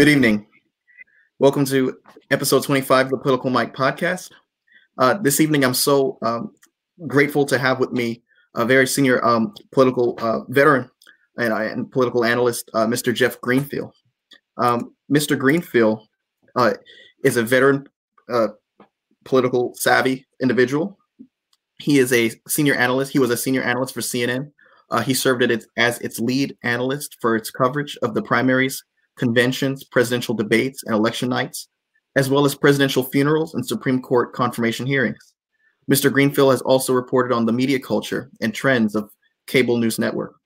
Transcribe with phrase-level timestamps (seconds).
[0.00, 0.46] Good evening.
[1.40, 1.98] Welcome to
[2.30, 4.30] episode 25 of the Political Mike podcast.
[4.96, 6.54] Uh, this evening, I'm so um,
[7.06, 8.22] grateful to have with me
[8.54, 10.88] a very senior um, political uh, veteran
[11.36, 13.14] and, and, political analyst, uh, Mr.
[13.14, 13.92] Jeff Greenfield.
[14.56, 15.38] Um, Mr.
[15.38, 16.08] Greenfield
[16.56, 16.72] uh,
[17.22, 17.86] is a veteran,
[18.32, 18.48] uh,
[19.26, 20.98] political savvy individual.
[21.78, 23.12] He is a senior analyst.
[23.12, 24.50] He was a senior analyst for CNN.
[25.04, 25.42] he served
[25.76, 28.82] as its lead analyst for its coverage of the primaries
[29.20, 31.68] conventions, presidential debates, and election nights,
[32.16, 35.34] as well as presidential funerals and Supreme Court confirmation hearings.
[35.92, 36.10] Mr.
[36.10, 39.10] Greenfield has also reported on the media culture and trends of
[39.46, 40.36] cable news network.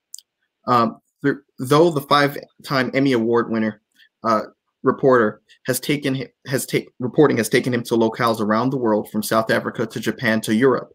[0.66, 3.80] Um, th- though the five-time Emmy Award winner
[4.24, 4.42] uh,
[4.82, 6.66] reporter has taken has
[6.98, 10.54] reporting has taken him to locales around the world, from South Africa to Japan to
[10.54, 10.90] Europe.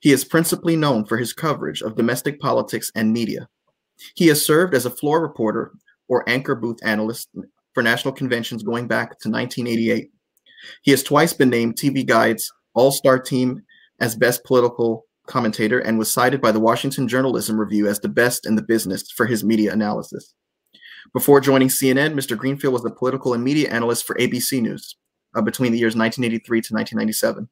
[0.00, 3.48] He is principally known for his coverage of domestic politics and media.
[4.16, 5.72] He has served as a floor reporter
[6.08, 7.28] or anchor booth analyst
[7.74, 10.10] for national conventions going back to 1988.
[10.82, 13.62] He has twice been named TV Guide's All Star Team
[14.00, 18.46] as Best Political Commentator and was cited by the Washington Journalism Review as the best
[18.46, 20.34] in the business for his media analysis.
[21.12, 22.36] Before joining CNN, Mr.
[22.36, 24.96] Greenfield was a political and media analyst for ABC News
[25.34, 27.48] uh, between the years 1983 to 1997,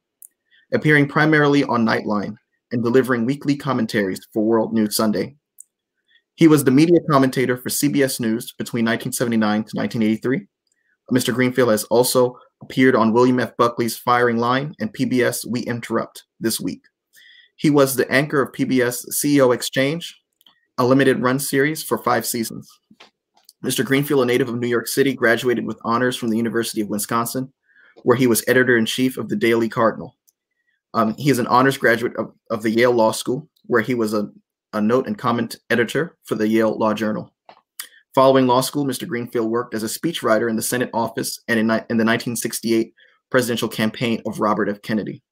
[0.73, 2.37] appearing primarily on Nightline
[2.73, 5.37] and delivering weekly commentaries for World News Sunday
[6.41, 10.47] he was the media commentator for CBS News between 1979 to 1983.
[11.13, 11.35] Mr.
[11.35, 13.55] Greenfield has also appeared on William F.
[13.59, 16.81] Buckley's Firing Line and PBS We Interrupt this week.
[17.57, 20.19] He was the anchor of PBS CEO Exchange,
[20.79, 22.71] a limited run series for five seasons.
[23.63, 23.85] Mr.
[23.85, 27.53] Greenfield, a native of New York City, graduated with honors from the University of Wisconsin,
[28.03, 30.17] where he was editor in chief of the Daily Cardinal.
[30.95, 34.15] Um, he is an honors graduate of, of the Yale Law School, where he was
[34.15, 34.31] a
[34.73, 37.33] a note and comment editor for the Yale Law Journal.
[38.15, 39.07] Following law school, Mr.
[39.07, 42.93] Greenfield worked as a speechwriter in the Senate office and in, in the 1968
[43.31, 44.83] presidential campaign of Robert F.
[44.83, 45.23] Kennedy.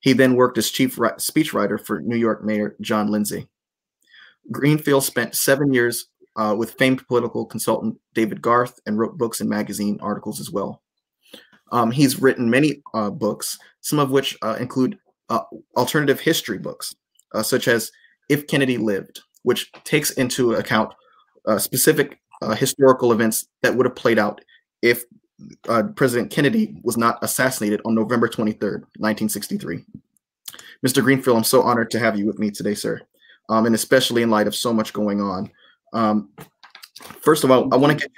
[0.00, 3.48] He then worked as chief speechwriter for New York Mayor John Lindsay.
[4.50, 9.48] Greenfield spent seven years uh, with famed political consultant David Garth and wrote books and
[9.48, 10.82] magazine articles as well.
[11.72, 14.98] Um, he's written many uh, books, some of which uh, include
[15.28, 15.42] uh,
[15.76, 16.94] alternative history books,
[17.34, 17.90] uh, such as
[18.30, 20.94] if Kennedy lived, which takes into account
[21.46, 24.40] uh, specific uh, historical events that would have played out
[24.82, 25.04] if
[25.68, 29.84] uh, President Kennedy was not assassinated on November 23rd, 1963.
[30.86, 31.02] Mr.
[31.02, 33.00] Greenfield, I'm so honored to have you with me today, sir,
[33.48, 35.50] um, and especially in light of so much going on.
[35.92, 36.30] Um,
[37.20, 38.08] first of all, I want to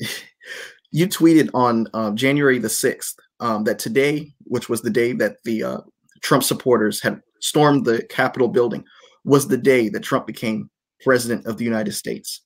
[0.00, 0.24] get
[0.90, 5.36] you, tweeted on uh, January the 6th um, that today, which was the day that
[5.44, 5.78] the uh,
[6.20, 8.84] Trump supporters had stormed the Capitol building,
[9.24, 10.70] was the day that Trump became
[11.02, 12.42] president of the United States.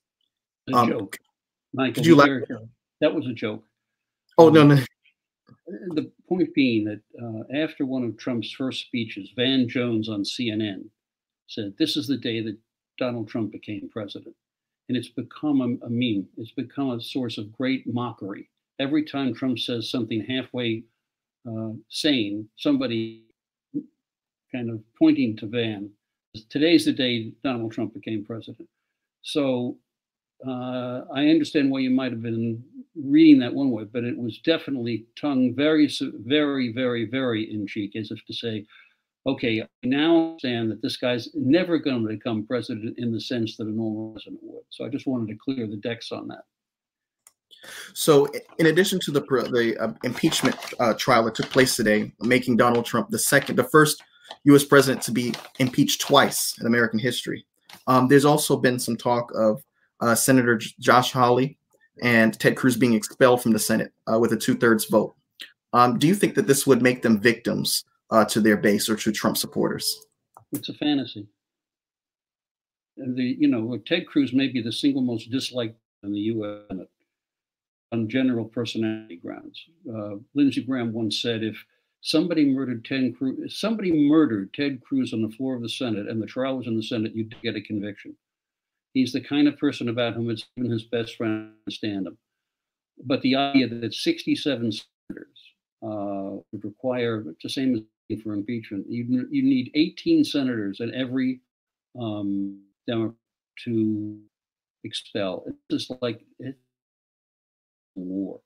[0.71, 1.17] A um, joke.
[1.73, 2.31] Michael, could you like
[3.01, 3.63] that was a joke.
[4.37, 4.81] Oh um, no, no.
[5.89, 10.89] The point being that uh, after one of Trump's first speeches, Van Jones on CNN
[11.47, 12.57] said, "This is the day that
[12.97, 14.35] Donald Trump became president,"
[14.87, 16.27] and it's become a, a meme.
[16.37, 18.49] It's become a source of great mockery.
[18.79, 20.83] Every time Trump says something halfway
[21.49, 23.23] uh, sane, somebody
[24.51, 25.91] kind of pointing to Van
[26.45, 28.67] Today's the day Donald Trump became president.
[29.21, 29.77] So
[30.47, 32.63] uh, I understand why you might have been
[32.95, 35.89] reading that one way, but it was definitely tongue very,
[36.25, 38.65] very, very, very in cheek, as if to say,
[39.27, 43.57] okay, I now understand that this guy's never going to become president in the sense
[43.57, 44.63] that a normal president would.
[44.69, 46.43] So I just wanted to clear the decks on that.
[47.93, 49.21] So, in addition to the
[49.51, 53.65] the uh, impeachment uh, trial that took place today, making Donald Trump the second, the
[53.65, 54.01] first
[54.45, 54.63] U.S.
[54.63, 57.45] president to be impeached twice in American history.
[57.87, 59.63] Um, there's also been some talk of
[60.01, 61.57] uh, Senator Josh Hawley
[62.01, 65.15] and Ted Cruz being expelled from the Senate uh, with a two thirds vote.
[65.73, 68.95] Um, do you think that this would make them victims uh, to their base or
[68.95, 69.99] to Trump supporters?
[70.51, 71.27] It's a fantasy.
[72.97, 76.87] The you know Ted Cruz may be the single most disliked in the U.S.
[77.91, 79.63] On general personality grounds.
[79.87, 81.63] Uh, Lindsey Graham once said, "If
[82.01, 83.59] somebody murdered Ted Cruz.
[83.59, 86.75] Somebody murdered Ted Cruz on the floor of the Senate, and the trial was in
[86.75, 87.15] the Senate.
[87.15, 88.15] You'd get a conviction.
[88.93, 92.17] He's the kind of person about whom it's even his best friend stand him.
[93.05, 95.39] But the idea that 67 senators
[95.83, 97.81] uh, would require the same as
[98.23, 101.41] for impeachment, you you need 18 senators and every
[101.99, 103.15] um, Democrat
[103.65, 104.19] to
[104.83, 105.43] expel.
[105.45, 106.57] It's just like it's
[107.95, 108.39] war.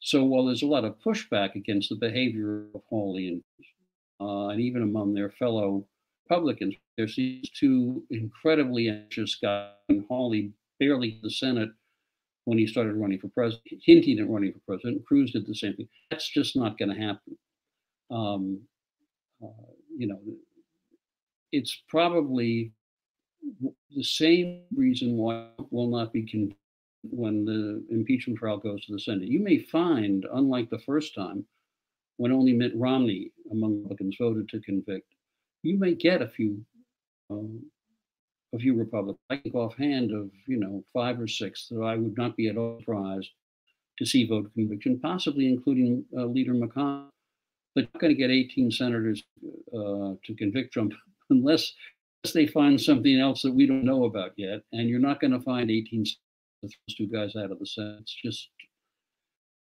[0.00, 3.42] So while there's a lot of pushback against the behavior of Hawley and,
[4.20, 5.86] uh, and even among their fellow
[6.28, 11.70] Republicans, there's these two incredibly anxious guys, and Hawley barely the Senate
[12.44, 15.04] when he started running for president, hinting at running for president.
[15.04, 15.88] Cruz did the same thing.
[16.10, 17.36] That's just not going to happen.
[18.10, 18.60] Um,
[19.42, 20.20] uh, you know,
[21.52, 22.72] it's probably
[23.94, 26.56] the same reason why will not be convicted
[27.10, 29.28] when the impeachment trial goes to the Senate.
[29.28, 31.44] You may find, unlike the first time,
[32.16, 35.12] when only Mitt Romney among Republicans voted to convict,
[35.62, 36.64] you may get a few
[37.30, 37.62] um,
[38.54, 39.18] a few Republicans.
[39.30, 42.56] I think offhand of you know five or six that I would not be at
[42.56, 43.30] all surprised
[43.98, 47.08] to see vote conviction, possibly including uh, Leader McConnell.
[47.74, 49.22] But you're not going to get 18 senators
[49.74, 50.92] uh, to convict Trump
[51.30, 51.72] unless
[52.32, 54.62] they find something else that we don't know about yet.
[54.72, 56.04] And you're not going to find 18
[56.62, 58.00] those two guys out of the Senate.
[58.00, 58.48] It's just,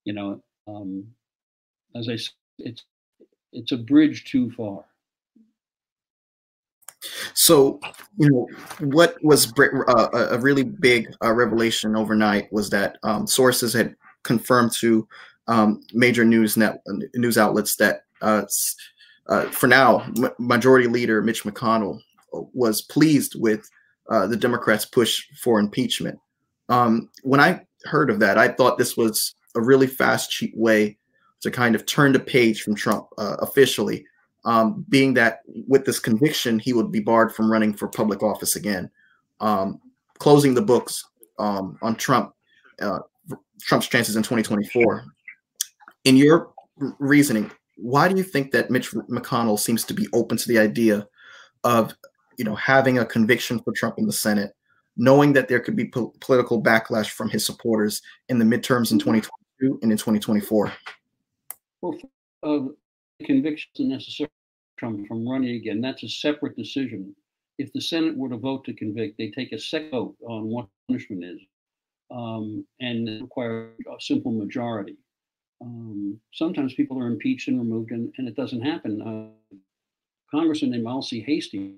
[0.05, 1.07] you know, um,
[1.97, 2.85] as I said, it's
[3.53, 4.85] it's a bridge too far.
[7.35, 7.81] So,
[8.19, 8.49] you know,
[8.81, 14.73] what was uh, a really big uh, revelation overnight was that um, sources had confirmed
[14.81, 15.09] to
[15.49, 16.83] um, major news net
[17.15, 18.43] news outlets that uh,
[19.29, 20.07] uh for now,
[20.39, 22.01] Majority Leader Mitch McConnell
[22.33, 23.69] was pleased with
[24.11, 26.19] uh, the Democrats' push for impeachment.
[26.71, 30.97] Um, when I heard of that, I thought this was a really fast, cheap way
[31.43, 34.07] to kind of turn the page from Trump uh, officially
[34.45, 38.57] um, being that with this conviction, he would be barred from running for public office
[38.57, 38.91] again,
[39.41, 39.81] um,
[40.19, 41.05] closing the books
[41.39, 42.33] um, on Trump,
[42.81, 43.01] uh,
[43.61, 45.05] Trump's chances in 2024.
[46.05, 46.53] In your
[46.99, 51.07] reasoning, why do you think that Mitch McConnell seems to be open to the idea
[51.65, 51.95] of,
[52.39, 54.53] you know, having a conviction for Trump in the Senate,
[55.01, 58.99] knowing that there could be po- political backlash from his supporters in the midterms in
[58.99, 60.73] 2022 and in 2024?
[61.81, 61.97] Well,
[62.43, 64.21] uh, convictions
[64.79, 65.81] Trump from running again.
[65.81, 67.17] That's a separate decision.
[67.59, 70.69] If the Senate were to vote to convict, they take a second vote on what
[70.87, 71.41] punishment is,
[72.11, 74.97] um, and require a simple majority.
[75.63, 79.03] Um, sometimes people are impeached and removed, and, and it doesn't happen.
[79.03, 79.57] Uh,
[80.31, 81.77] Congressman named Alcee Hastings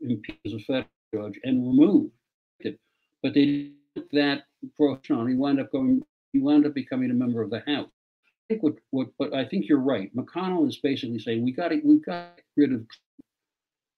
[0.00, 2.12] impeached as a federal judge and removed
[3.22, 4.44] but they did that
[4.76, 6.02] for He wound up going.
[6.32, 7.88] He wound up becoming a member of the House
[8.48, 10.14] I think what, what, but I think you're right.
[10.14, 12.86] McConnell is basically saying we got to, we've got to get rid of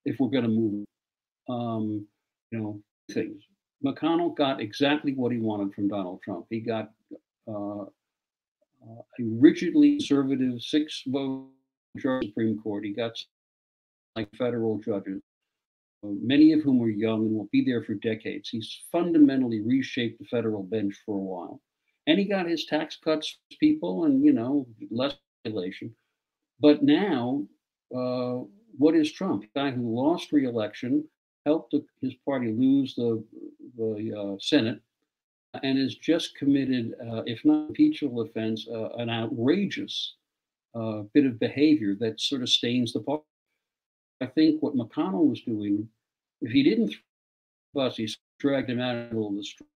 [0.06, 0.86] if we're going to move,
[1.50, 2.06] um,
[2.50, 2.80] you know,
[3.12, 3.42] things.
[3.84, 6.46] McConnell got exactly what he wanted from Donald Trump.
[6.48, 6.90] He got
[7.46, 11.48] uh, uh, a rigidly conservative six vote
[11.98, 12.84] Supreme Court.
[12.84, 13.18] He got
[14.16, 15.20] like federal judges,
[16.02, 18.48] many of whom are young and will be there for decades.
[18.48, 21.60] He's fundamentally reshaped the federal bench for a while.
[22.06, 25.14] And he got his tax cuts people and you know less
[25.44, 25.94] regulation
[26.60, 27.46] but now
[27.94, 28.38] uh,
[28.76, 29.44] what is trump?
[29.44, 31.04] A guy who lost re-election
[31.46, 33.24] helped his party lose the,
[33.76, 34.80] the uh, senate
[35.62, 40.16] and has just committed uh, if not impeachable offense uh, an outrageous
[40.74, 43.24] uh, bit of behavior that sort of stains the party
[44.20, 45.88] i think what mcconnell was doing
[46.40, 46.94] if he didn't
[47.74, 49.68] bus he dragged him out of the street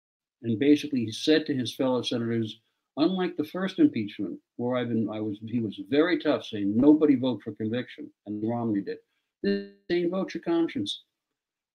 [0.42, 2.60] and basically he said to his fellow senators,
[2.96, 7.14] unlike the first impeachment, where I've been, I was, he was very tough, saying nobody
[7.14, 8.98] vote for conviction, and Romney did.
[9.42, 11.04] This same vote your conscience.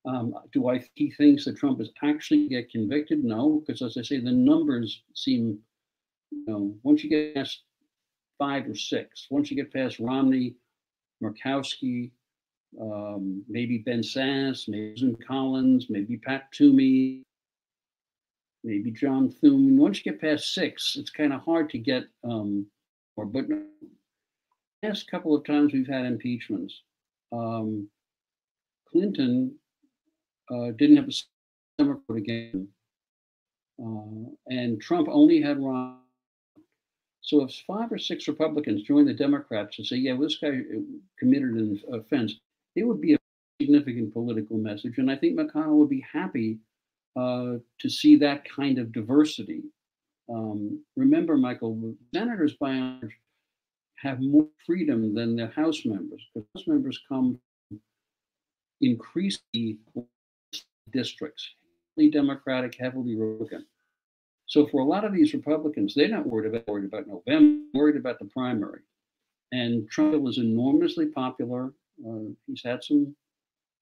[0.06, 3.24] Um, do I he thinks that Trump is actually get convicted?
[3.24, 5.60] No, because as I say, the numbers seem,
[6.31, 7.63] you know, once you get past
[8.39, 10.56] five or six, once you get past Romney,
[11.22, 12.12] Murkowski,
[12.79, 17.24] um, maybe Ben Sasse, maybe Susan Collins, maybe Pat Toomey,
[18.63, 19.77] maybe John Thune.
[19.77, 22.67] Once you get past six, it's kind of hard to get um,
[23.15, 23.25] more.
[23.25, 23.65] But the
[24.83, 26.81] last couple of times we've had impeachments,
[27.31, 27.89] um,
[28.91, 29.55] Clinton
[30.51, 31.13] uh, didn't have a
[31.79, 32.67] summer court again,
[33.83, 36.00] uh, and Trump only had Ron.
[37.21, 40.50] So if five or six Republicans join the Democrats and say, "Yeah, well, this guy
[40.50, 40.79] uh,
[41.19, 42.36] committed an offense,"
[42.77, 43.17] it would be a
[43.60, 46.60] significant political message, and I think McConnell would be happy
[47.15, 49.63] uh, to see that kind of diversity.
[50.29, 53.17] Um, remember, Michael, senators by and large
[53.98, 57.39] have more freedom than the House members because House members come
[58.81, 59.79] increasingly
[60.91, 61.55] districts,
[61.96, 63.65] heavily Democratic, heavily Republican.
[64.46, 67.98] So for a lot of these Republicans, they're not worried about worried about November, worried
[67.98, 68.81] about the primary.
[69.51, 71.74] And Trump is enormously popular.
[72.06, 73.16] Uh, he's had some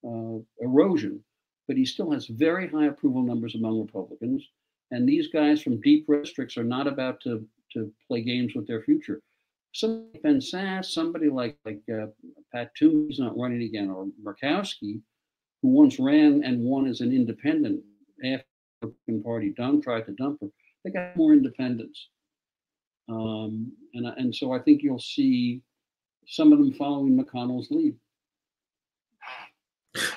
[0.05, 1.23] uh, erosion,
[1.67, 4.47] but he still has very high approval numbers among Republicans.
[4.91, 8.83] And these guys from deep districts are not about to, to play games with their
[8.83, 9.21] future.
[9.73, 12.05] Somebody like Ben Sasse, somebody like like uh,
[12.53, 15.01] Pat Toomey's not running again, or Murkowski,
[15.61, 17.83] who once ran and won as an independent
[18.23, 18.45] after
[18.81, 20.47] the Republican Party done tried to dump her.
[20.83, 22.09] they got more independence.
[23.09, 25.61] Um, and, and so I think you'll see
[26.27, 27.95] some of them following McConnell's lead.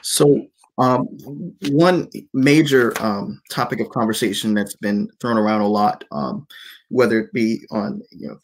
[0.02, 0.46] So,
[0.78, 1.06] um,
[1.70, 6.46] one major um, topic of conversation that's been thrown around a lot, um,
[6.88, 8.38] whether it be on you know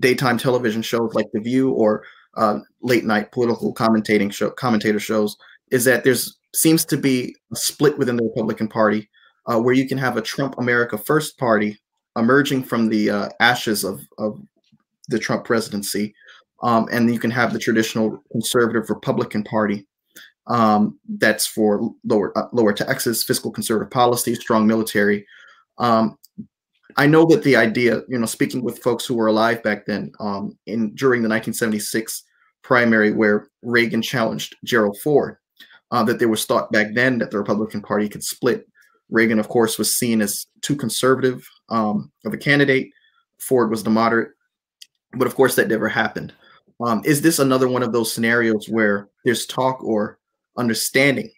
[0.00, 2.02] daytime television shows like The View or
[2.36, 5.36] uh, late night political commentating show commentator shows,
[5.70, 9.08] is that there's seems to be a split within the Republican Party,
[9.46, 11.78] uh, where you can have a Trump America First party
[12.16, 14.40] emerging from the uh, ashes of, of
[15.08, 16.14] the Trump presidency,
[16.62, 19.86] um, and you can have the traditional conservative Republican Party
[20.46, 25.26] um, that's for lower uh, lower taxes, fiscal conservative policy, strong military.
[25.78, 26.18] Um,
[26.96, 30.12] I know that the idea, you know, speaking with folks who were alive back then,
[30.20, 32.22] um, in during the 1976
[32.62, 35.36] primary where Reagan challenged Gerald Ford,
[35.90, 38.66] uh, that there was thought back then that the Republican Party could split.
[39.10, 42.90] Reagan, of course, was seen as too conservative um, of a candidate.
[43.38, 44.30] Ford was the moderate,
[45.12, 46.32] but of course that never happened.
[46.80, 50.18] Um, is this another one of those scenarios where there's talk or
[50.56, 51.30] understanding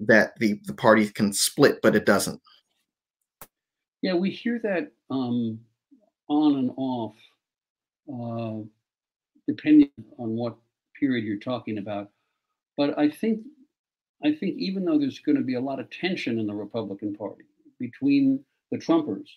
[0.00, 2.40] that the the party can split, but it doesn't?
[4.02, 5.60] Yeah, we hear that um,
[6.28, 7.16] on and off,
[8.08, 8.64] uh,
[9.46, 10.56] depending on what
[10.98, 12.10] period you're talking about.
[12.76, 13.40] But I think
[14.24, 17.14] I think even though there's going to be a lot of tension in the Republican
[17.14, 17.44] Party
[17.78, 19.28] between the Trumpers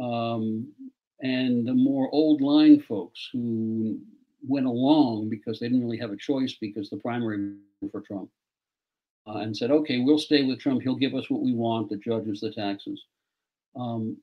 [0.00, 0.72] um,
[1.20, 3.98] and the more old line folks who
[4.46, 7.54] went along because they didn't really have a choice because the primary
[7.90, 8.28] for Trump
[9.26, 10.82] uh, and said, okay, we'll stay with Trump.
[10.82, 13.02] He'll give us what we want, the judges, the taxes.
[13.76, 14.16] Um,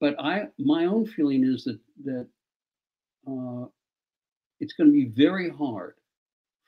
[0.00, 2.26] but I, my own feeling is that that
[3.26, 3.66] uh,
[4.60, 5.94] it's going to be very hard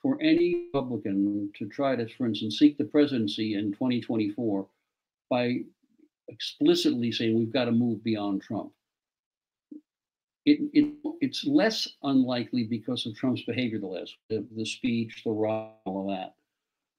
[0.00, 4.66] for any Republican to try to, for instance, seek the presidency in 2024
[5.30, 5.59] by
[6.28, 8.73] explicitly saying we've got to move beyond Trump.
[10.47, 15.30] It, it, it's less unlikely because of Trump's behavior the last the, the speech, the
[15.30, 16.35] row, all of that.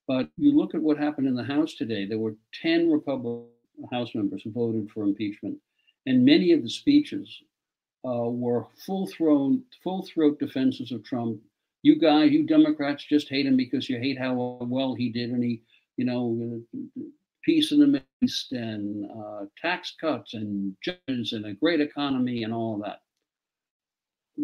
[0.10, 2.04] But you look at what happened in the House today.
[2.04, 3.46] There were 10 Republican
[3.92, 5.60] House members who voted for impeachment,
[6.08, 7.44] and many of the speeches
[8.04, 11.40] uh, were full throat, full throat defenses of Trump.
[11.84, 15.44] You guys, you Democrats, just hate him because you hate how well he did, and
[15.44, 15.62] he,
[15.96, 16.60] you know,
[17.44, 22.44] peace in the Middle East and uh, tax cuts and judges and a great economy
[22.44, 23.02] and all of that.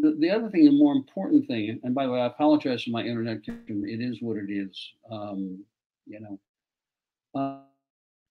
[0.02, 2.90] The, the other thing, the more important thing, and by the way, I apologize for
[2.90, 3.88] my internet connection.
[3.88, 4.94] It is what it is.
[5.10, 5.64] Um,
[6.06, 6.40] you know,
[7.40, 7.60] uh,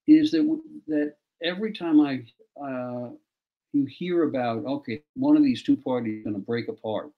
[0.06, 2.24] is that that every time I
[2.62, 3.10] uh,
[3.72, 7.10] you hear about okay, one of these two parties going to break apart.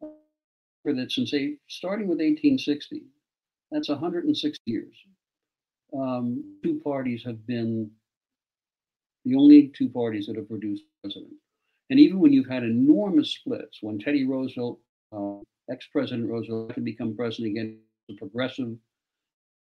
[0.00, 1.34] For that since
[1.66, 3.02] starting with 1860,
[3.72, 4.94] that's 160 years.
[5.92, 7.90] Um, two parties have been
[9.24, 11.34] the only two parties that have produced president.
[11.90, 14.78] And even when you've had enormous splits, when Teddy Roosevelt,
[15.12, 15.38] uh,
[15.70, 17.78] ex-president Roosevelt, could become president again,
[18.08, 18.76] the progressive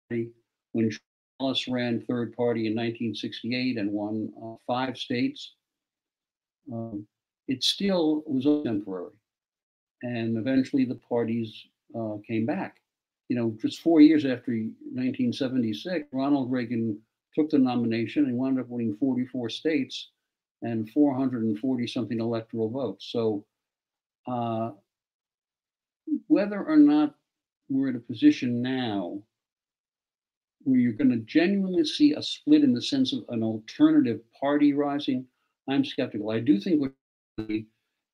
[0.08, 0.30] party,
[0.72, 0.90] when
[1.38, 5.54] Wallace ran third party in 1968 and won uh, five states,
[6.72, 7.06] um,
[7.46, 9.12] it still was temporary.
[10.02, 11.66] And eventually the parties
[11.98, 12.76] uh, came back.
[13.28, 16.98] You know, just four years after 1976, Ronald Reagan
[17.34, 20.10] took the nomination and wound up winning 44 states
[20.62, 23.08] and 440 something electoral votes.
[23.10, 23.44] So,
[24.26, 24.70] uh,
[26.26, 27.14] whether or not
[27.68, 29.22] we're in a position now
[30.64, 34.72] where you're going to genuinely see a split in the sense of an alternative party
[34.72, 35.24] rising,
[35.68, 36.30] I'm skeptical.
[36.30, 36.92] I do think what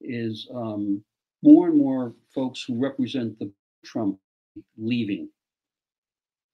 [0.00, 1.02] is um,
[1.42, 3.50] more and more folks who represent the
[3.84, 4.18] Trump
[4.76, 5.28] leaving,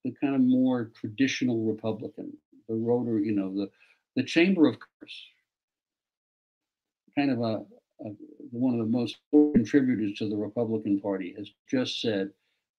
[0.04, 2.37] the kind of more traditional Republican,
[2.68, 3.70] the Rotary, you know, the
[4.16, 5.26] the Chamber of Commerce,
[7.21, 7.55] kind of a,
[8.07, 8.12] a
[8.50, 12.31] one of the most contributors to the Republican Party, has just said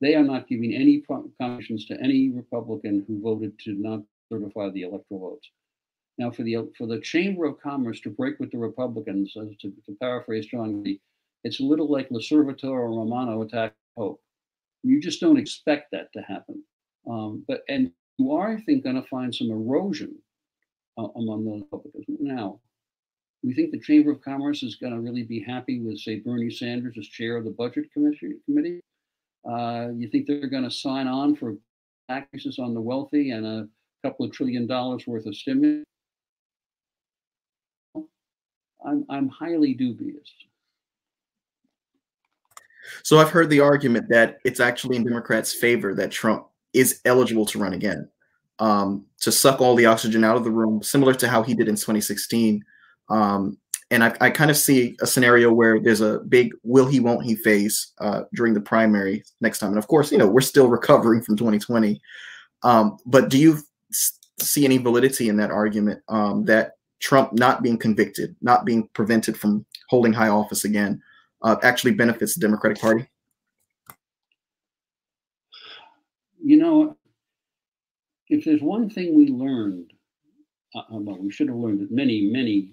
[0.01, 4.81] they are not giving any contributions to any Republican who voted to not certify the
[4.81, 5.47] electoral votes.
[6.17, 9.97] Now, for the for the Chamber of Commerce to break with the Republicans, to, to
[9.99, 10.83] paraphrase John
[11.43, 14.21] it's a little like L'Osservatore or Romano attack Pope.
[14.83, 16.63] You just don't expect that to happen.
[17.09, 20.15] Um, but and you are, I think, going to find some erosion
[20.97, 22.05] uh, among the Republicans.
[22.19, 22.59] Now,
[23.43, 26.51] we think the Chamber of Commerce is going to really be happy with, say, Bernie
[26.51, 28.81] Sanders as chair of the Budget Committee.
[29.49, 31.55] Uh, you think they're going to sign on for
[32.07, 33.67] taxes on the wealthy and a
[34.03, 35.83] couple of trillion dollars worth of stimulus?
[38.85, 40.29] I'm, I'm highly dubious.
[43.03, 47.45] So I've heard the argument that it's actually in Democrats' favor that Trump is eligible
[47.47, 48.07] to run again,
[48.59, 51.67] um, to suck all the oxygen out of the room, similar to how he did
[51.67, 52.63] in 2016
[53.11, 53.57] Um,
[53.91, 57.25] and I, I kind of see a scenario where there's a big will he won't
[57.25, 59.69] he phase uh, during the primary next time.
[59.69, 62.01] And of course, you know we're still recovering from 2020.
[62.63, 63.59] Um, but do you
[64.39, 69.37] see any validity in that argument um, that Trump not being convicted, not being prevented
[69.37, 71.01] from holding high office again,
[71.41, 73.07] uh, actually benefits the Democratic Party?
[76.43, 76.97] You know,
[78.29, 79.91] if there's one thing we learned,
[80.73, 82.71] uh, well, we should have learned it many, many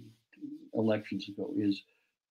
[0.78, 1.82] elections ago, is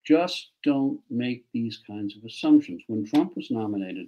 [0.06, 2.84] just don't make these kinds of assumptions.
[2.88, 4.08] When Trump was nominated,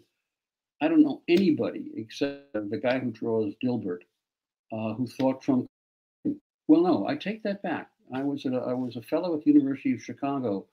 [0.81, 4.03] I don't know anybody except the guy who draws Dilbert
[4.72, 5.67] uh, who thought Trump.
[6.67, 7.89] Well, no, I take that back.
[8.13, 10.65] I was a, I was a fellow at the University of Chicago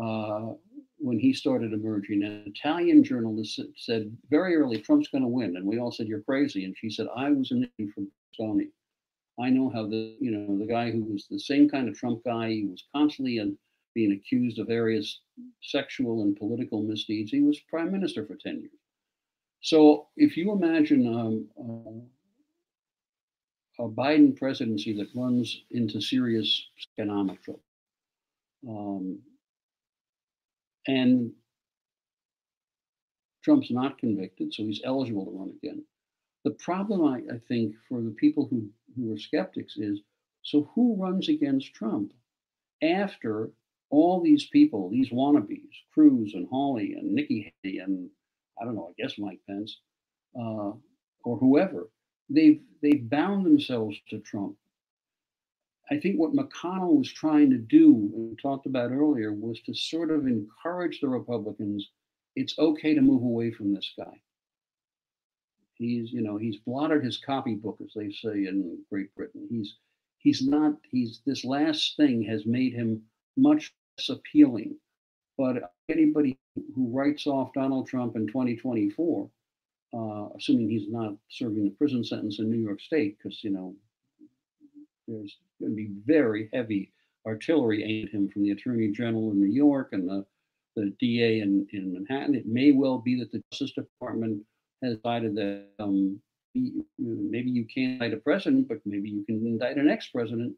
[0.00, 0.52] uh,
[0.98, 2.24] when he started emerging.
[2.24, 6.20] An Italian journalist said very early, Trump's going to win, and we all said you're
[6.22, 6.64] crazy.
[6.64, 8.68] And she said, I was it from Sony.
[9.40, 12.22] I know how the you know the guy who was the same kind of Trump
[12.24, 12.50] guy.
[12.50, 13.40] He was constantly
[13.94, 15.20] being accused of various
[15.62, 17.30] sexual and political misdeeds.
[17.30, 18.72] He was prime minister for ten years.
[19.60, 22.04] So if you imagine um, uh,
[23.78, 27.62] a Biden presidency that runs into serious economic trouble.
[28.68, 29.18] Um,
[30.86, 31.32] and
[33.42, 35.84] Trump's not convicted, so he's eligible to run again.
[36.44, 40.00] The problem, I, I think, for the people who, who are skeptics is
[40.42, 42.12] so who runs against Trump
[42.82, 43.50] after
[43.90, 48.10] all these people, these wannabes, Cruz and Hawley and Nikki Haley and
[48.60, 49.78] I don't know, I guess Mike Pence
[50.38, 50.72] uh,
[51.24, 51.88] or whoever,
[52.28, 54.56] they've they've bound themselves to Trump.
[55.90, 60.10] I think what McConnell was trying to do, and talked about earlier, was to sort
[60.10, 61.90] of encourage the Republicans.
[62.36, 64.20] It's okay to move away from this guy.
[65.74, 69.46] He's, you know, he's blotted his copybook, as they say in Great Britain.
[69.50, 69.76] He's,
[70.18, 70.74] he's not.
[70.90, 73.02] He's this last thing has made him
[73.36, 74.76] much less appealing.
[75.36, 76.38] But anybody
[76.74, 79.28] who writes off Donald Trump in 2024
[79.94, 83.74] uh, assuming he's not serving a prison sentence in New York State, because you know
[85.06, 86.90] there's going to be very heavy
[87.26, 90.24] artillery aimed at him from the Attorney General in New York and the
[90.76, 92.34] the DA in, in Manhattan.
[92.34, 94.42] It may well be that the Justice Department
[94.84, 96.20] has decided that um,
[96.98, 100.54] maybe you can't indict a president, but maybe you can indict an ex-president.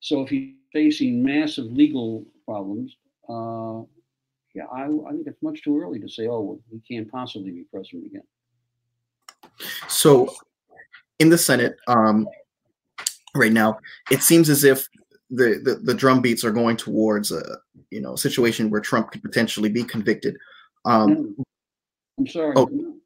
[0.00, 2.96] So if he's facing massive legal problems,
[3.28, 3.82] uh,
[4.54, 7.64] yeah, I, I think it's much too early to say, oh, he can't possibly be
[7.72, 8.22] president again.
[9.88, 10.34] So,
[11.18, 12.28] in the Senate, um,
[13.34, 13.78] right now,
[14.10, 14.88] it seems as if
[15.30, 17.42] the, the the drum beats are going towards a
[17.90, 20.36] you know situation where Trump could potentially be convicted.
[20.84, 21.36] Um,
[22.18, 22.54] I'm sorry.
[22.56, 22.97] Oh,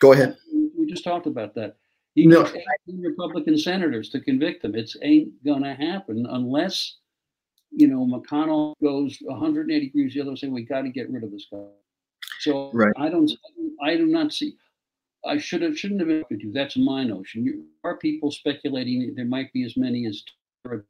[0.00, 0.36] go ahead.
[0.76, 1.76] We just talked about that.
[2.16, 2.50] He no.
[2.88, 4.74] Republican senators to convict him.
[4.74, 6.96] It's ain't gonna happen unless
[7.70, 11.24] you know, McConnell goes 180 degrees the other way, saying we got to get rid
[11.24, 11.58] of this guy.
[12.40, 12.92] So right.
[12.96, 13.30] I don't,
[13.82, 14.56] I do not see.
[15.24, 16.52] I should have, shouldn't have interrupted you.
[16.52, 17.44] That's my notion.
[17.44, 20.22] You, are people speculating there might be as many as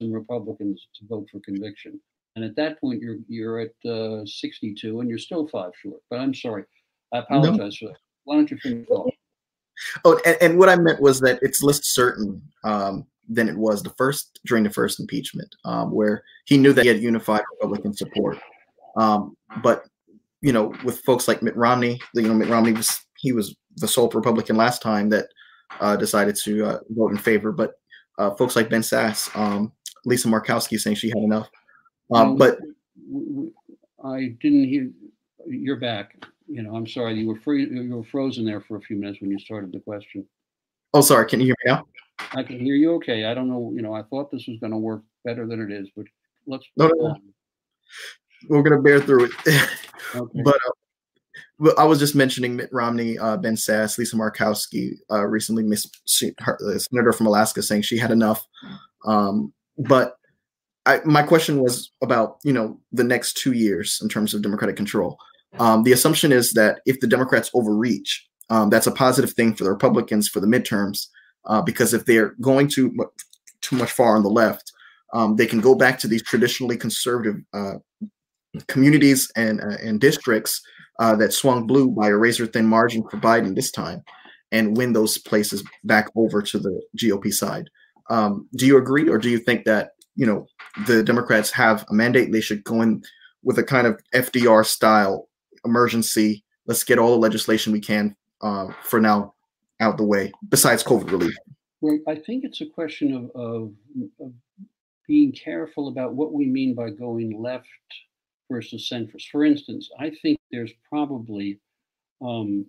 [0.01, 2.01] and Republicans to vote for conviction,
[2.35, 6.01] and at that point you're you're at uh, 62 and you're still five short.
[6.11, 6.65] But I'm sorry,
[7.13, 7.89] I apologize no.
[7.89, 8.01] for that.
[8.25, 9.13] Why don't you finish off?
[10.05, 13.83] Oh, and, and, what I meant was that it's less certain um, than it was
[13.83, 17.95] the first during the first impeachment, um, where he knew that he had unified Republican
[17.95, 18.39] support.
[18.97, 19.85] Um, but
[20.43, 23.89] you know, with folks like Mitt Romney, you know, Mitt Romney was he was the
[23.89, 25.27] sole Republican last time that
[25.81, 27.53] uh, decided to uh, vote in favor.
[27.53, 27.75] But
[28.19, 29.73] uh, folks like Ben Sasse, um,
[30.05, 31.49] Lisa Murkowski saying she had enough.
[32.13, 32.59] Um, but
[34.05, 34.91] I didn't hear.
[35.47, 36.25] You're back.
[36.51, 37.15] You know, I'm sorry.
[37.15, 37.69] You were free.
[37.71, 40.27] You were frozen there for a few minutes when you started the question.
[40.93, 41.27] Oh, sorry.
[41.27, 41.87] Can you hear me now?
[42.33, 43.25] I can hear you okay.
[43.25, 45.73] I don't know, you know, I thought this was going to work better than it
[45.73, 46.07] is, but
[46.47, 46.67] let's.
[46.77, 47.17] No, no,
[48.49, 49.33] We're going to bear through it.
[50.15, 50.43] okay.
[50.45, 55.63] But uh, I was just mentioning Mitt Romney, uh, Ben Sasse, Lisa Murkowski uh, recently
[55.63, 55.97] missed
[56.41, 58.45] her, the senator from Alaska saying she had enough.
[59.07, 60.17] Um, but
[60.87, 64.77] I, my question was about you know the next two years in terms of Democratic
[64.77, 65.19] control.
[65.59, 69.65] Um, the assumption is that if the Democrats overreach, um, that's a positive thing for
[69.65, 71.07] the Republicans for the midterms
[71.47, 72.95] uh, because if they're going too
[73.61, 74.73] too much far on the left,
[75.13, 77.75] um, they can go back to these traditionally conservative uh,
[78.69, 80.61] communities and uh, and districts
[80.99, 84.03] uh, that swung blue by a razor thin margin for Biden this time,
[84.53, 87.69] and win those places back over to the GOP side.
[88.11, 90.47] Um, do you agree, or do you think that you know
[90.87, 92.33] the Democrats have a mandate?
[92.33, 93.03] They should go in
[93.43, 95.30] with a kind of FDR style
[95.65, 96.45] emergency.
[96.67, 99.35] Let's get all the legislation we can uh, for now
[99.81, 101.35] out the way besides COVID relief?
[101.81, 103.73] Well, I think it's a question of, of,
[104.21, 104.33] of
[105.09, 107.67] being careful about what we mean by going left
[108.51, 109.29] versus centrist.
[109.33, 111.59] For instance, I think there's probably
[112.21, 112.67] um,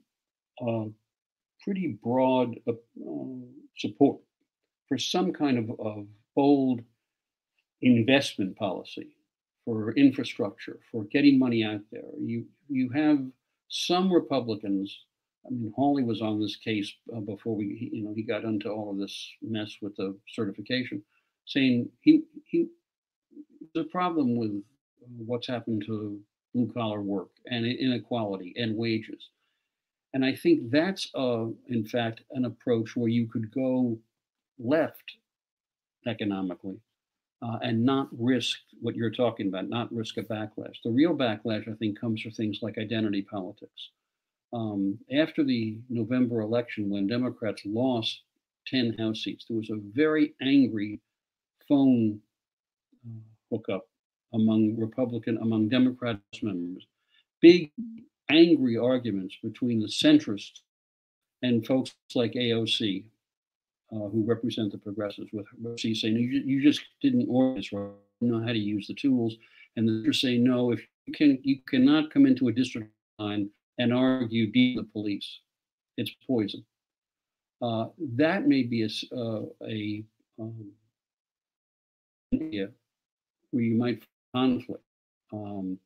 [1.62, 2.74] pretty broad uh,
[3.78, 4.20] support
[4.88, 6.82] for some kind of, of bold
[7.82, 9.16] investment policy
[9.72, 12.12] for infrastructure, for getting money out there.
[12.20, 13.20] You you have
[13.70, 15.06] some Republicans.
[15.46, 18.70] I mean, Hawley was on this case uh, before we, you know, he got into
[18.70, 21.02] all of this mess with the certification,
[21.46, 22.68] saying he he
[23.78, 24.62] a problem with
[25.26, 26.20] what's happened to
[26.54, 29.30] blue collar work and inequality and wages.
[30.14, 33.98] And I think that's, uh, in fact, an approach where you could go
[34.60, 35.16] left
[36.06, 36.82] economically
[37.42, 40.76] uh, and not risk what you're talking about, not risk a backlash.
[40.84, 43.90] The real backlash, I think, comes for things like identity politics.
[44.54, 48.22] Um, after the November election, when Democrats lost
[48.68, 51.00] 10 House seats, there was a very angry
[51.68, 52.20] phone
[53.06, 53.88] uh, hookup
[54.34, 56.86] among Republican, among Democrat members.
[57.42, 57.72] Big,
[58.30, 60.62] angry arguments between the centrists
[61.42, 63.04] and folks like AOC,
[63.94, 67.90] uh, who represent the progressives, with AOC saying, you, you just didn't organize right,
[68.22, 69.36] know how to use the tools.
[69.76, 73.94] And they're saying, no, if you can, you cannot come into a district line and
[73.94, 75.40] argue deal the police.
[75.98, 76.64] It's poison.
[77.62, 80.04] Uh, that may be a, uh, a
[80.40, 80.72] um,
[82.34, 82.70] area
[83.52, 84.84] where you might conflict.
[85.32, 85.78] Um,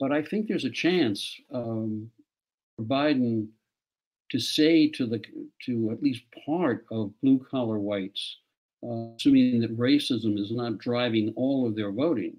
[0.00, 2.10] but I think there's a chance um,
[2.76, 3.48] for Biden
[4.30, 5.22] to say to the
[5.66, 8.38] to at least part of blue collar whites,
[8.82, 12.36] uh, assuming that racism is not driving all of their voting,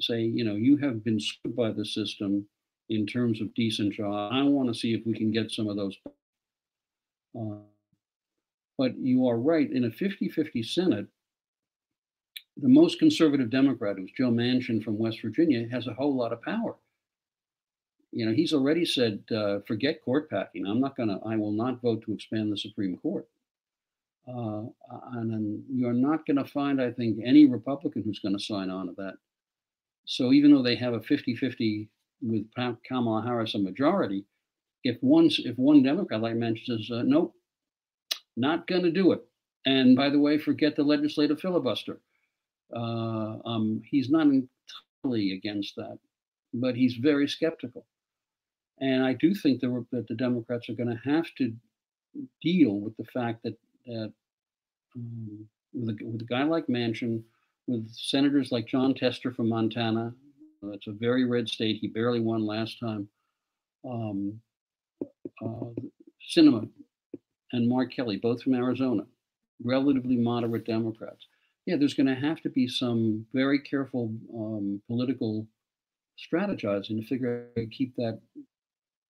[0.00, 2.46] say you know you have been screwed by the system
[2.88, 4.34] in terms of decent jobs.
[4.34, 5.96] I want to see if we can get some of those.
[7.38, 7.56] Uh,
[8.78, 11.08] but you are right in a 50-50 Senate
[12.60, 16.42] the most conservative Democrat, who's Joe Manchin from West Virginia, has a whole lot of
[16.42, 16.74] power.
[18.12, 20.66] You know, he's already said, uh, "Forget court packing.
[20.66, 21.20] I'm not going to.
[21.26, 23.28] I will not vote to expand the Supreme Court."
[24.26, 24.64] Uh,
[25.12, 28.68] and, and you're not going to find, I think, any Republican who's going to sign
[28.68, 29.14] on to that.
[30.04, 31.88] So even though they have a 50-50
[32.20, 32.44] with
[32.86, 34.24] Kamala Harris a majority,
[34.84, 37.34] if one if one Democrat like Manchin says, uh, "Nope,
[38.36, 39.24] not going to do it,"
[39.64, 42.00] and by the way, forget the legislative filibuster
[42.74, 45.98] uh, um, he's not entirely against that,
[46.52, 47.86] but he's very skeptical.
[48.80, 51.52] And I do think that, that the Democrats are going to have to
[52.42, 54.12] deal with the fact that, that
[54.96, 57.22] um, with, a, with, a, guy like Manchin,
[57.66, 60.14] with senators like Jon Tester from Montana,
[60.62, 61.78] that's a very red state.
[61.80, 63.08] He barely won last time.
[63.88, 64.40] Um,
[65.44, 65.70] uh,
[66.34, 66.68] Sinema
[67.52, 69.04] and Mark Kelly, both from Arizona,
[69.62, 71.26] relatively moderate Democrats
[71.68, 75.46] yeah, there's going to have to be some very careful um, political
[76.18, 78.18] strategizing to figure out how to keep that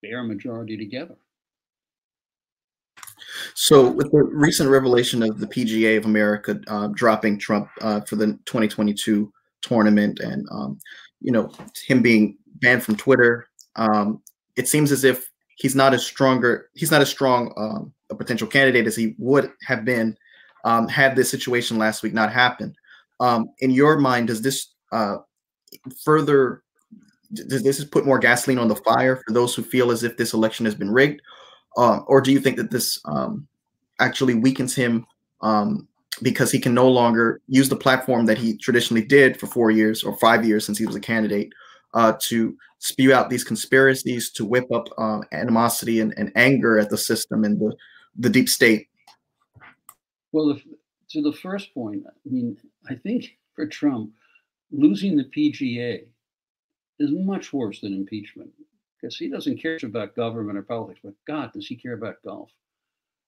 [0.03, 1.17] bare majority together.
[3.55, 8.17] So, with the recent revelation of the PGA of America uh, dropping Trump uh, for
[8.17, 9.33] the 2022
[9.63, 10.79] tournament, and um,
[11.21, 11.53] you know
[11.87, 14.23] him being banned from Twitter, um,
[14.57, 16.71] it seems as if he's not as stronger.
[16.75, 20.17] He's not as strong um, a potential candidate as he would have been
[20.65, 22.77] um, had this situation last week not happened.
[23.21, 25.19] Um, in your mind, does this uh,
[26.05, 26.63] further
[27.33, 30.33] does this put more gasoline on the fire for those who feel as if this
[30.33, 31.21] election has been rigged,
[31.77, 33.47] uh, or do you think that this um,
[34.01, 35.07] actually weakens him
[35.43, 35.87] um,
[36.23, 40.03] because he can no longer use the platform that he traditionally did for four years
[40.03, 41.53] or five years since he was a candidate
[41.95, 46.91] uh, to spew out these conspiracies to whip up uh, animosity and, and, anger at
[46.91, 47.75] the system and the,
[48.17, 48.89] the deep state?
[50.33, 50.63] Well, if,
[51.11, 52.57] to the first point, I mean,
[52.89, 54.11] I think for Trump,
[54.71, 56.07] losing the PGA
[56.99, 58.51] is much worse than impeachment
[59.01, 62.51] because he doesn't care about government or politics, but God, does he care about golf?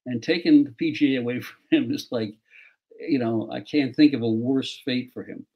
[0.07, 2.35] And taking the PGA away from him is like,
[2.99, 5.47] you know, I can't think of a worse fate for him.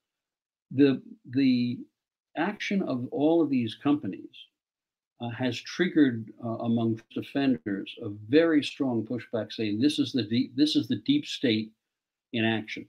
[0.70, 1.78] The the
[2.36, 4.34] action of all of these companies
[5.20, 10.56] uh, has triggered uh, among defenders a very strong pushback saying this is the deep,
[10.56, 11.70] this is the deep state
[12.32, 12.86] in action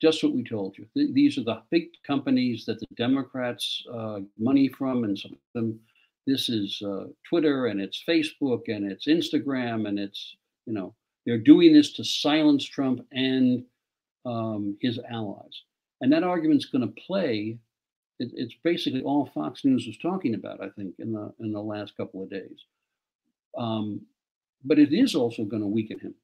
[0.00, 4.20] just what we told you Th- these are the big companies that the democrats uh,
[4.38, 5.78] money from and some of them
[6.26, 10.94] this is uh, twitter and it's facebook and it's instagram and it's you know
[11.26, 13.64] they're doing this to silence trump and
[14.26, 15.62] um, his allies
[16.00, 17.58] and that argument's going to play
[18.18, 21.60] it, it's basically all Fox News was talking about, I think, in the in the
[21.60, 22.64] last couple of days.
[23.56, 24.02] Um,
[24.64, 26.14] but it is also going to weaken him.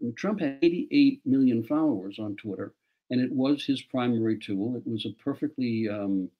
[0.00, 2.74] I mean, Trump had 88 million followers on Twitter,
[3.12, 4.74] and it was his primary tool.
[4.74, 6.30] It was a perfectly um,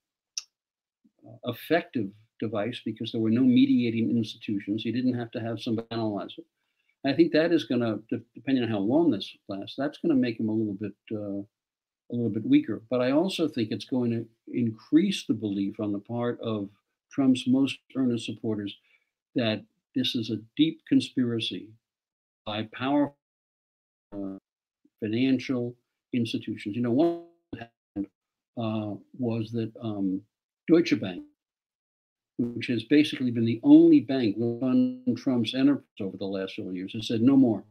[1.44, 2.08] effective
[2.40, 4.82] device because there were no mediating institutions.
[4.82, 6.46] He didn't have to have somebody analyze it.
[7.06, 10.20] I think that is going to, depending on how long this lasts, that's going to
[10.20, 11.42] make him a little bit uh,
[12.11, 12.82] a little bit weaker.
[12.88, 16.70] But I also think it's going to increase the belief on the part of
[17.11, 18.74] Trump's most earnest supporters
[19.35, 19.62] that
[19.94, 21.68] this is a deep conspiracy
[22.46, 23.16] by powerful
[24.14, 24.38] uh,
[25.00, 25.76] financial
[26.12, 26.77] institutions.
[26.77, 27.25] You know, one
[28.57, 30.22] uh, was that um,
[30.68, 31.22] Deutsche Bank,
[32.38, 36.92] which has basically been the only bank run Trump's enterprise over the last several years,
[36.94, 37.64] has said no more.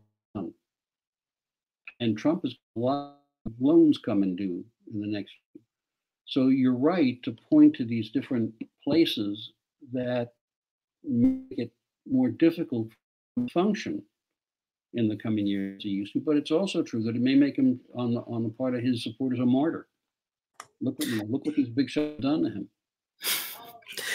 [2.01, 5.63] And Trump has a lot of loans coming due in the next year.
[6.25, 9.51] So you're right to point to these different places
[9.93, 10.34] that
[11.04, 11.71] make it
[12.10, 12.89] more difficult
[13.38, 14.01] to function
[14.93, 16.19] in the coming years he used to.
[16.19, 18.82] But it's also true that it may make him on the on the part of
[18.82, 19.88] his supporters a martyr.
[20.82, 22.67] Look what look what these big shots done to him.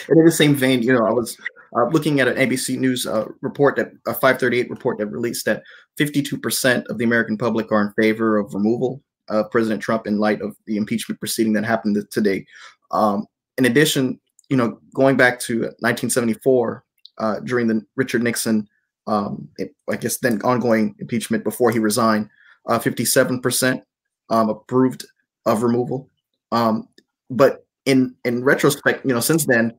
[0.09, 1.37] And in the same vein, you know, I was
[1.75, 5.63] uh, looking at an ABC News uh, report that a 538 report that released that
[5.99, 10.41] 52% of the American public are in favor of removal of President Trump in light
[10.41, 12.45] of the impeachment proceeding that happened today.
[12.91, 13.25] Um,
[13.57, 16.83] in addition, you know, going back to 1974
[17.17, 18.67] uh, during the Richard Nixon
[19.07, 19.49] um,
[19.89, 22.29] I guess then ongoing impeachment before he resigned,
[22.67, 23.81] uh, 57%
[24.29, 25.05] um, approved
[25.45, 26.09] of removal.
[26.51, 26.87] Um,
[27.29, 29.77] but in in retrospect, you know, since then,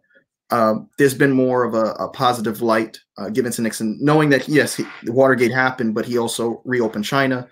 [0.51, 4.49] um, there's been more of a, a positive light uh, given to Nixon, knowing that
[4.49, 7.47] yes, he, Watergate happened, but he also reopened China.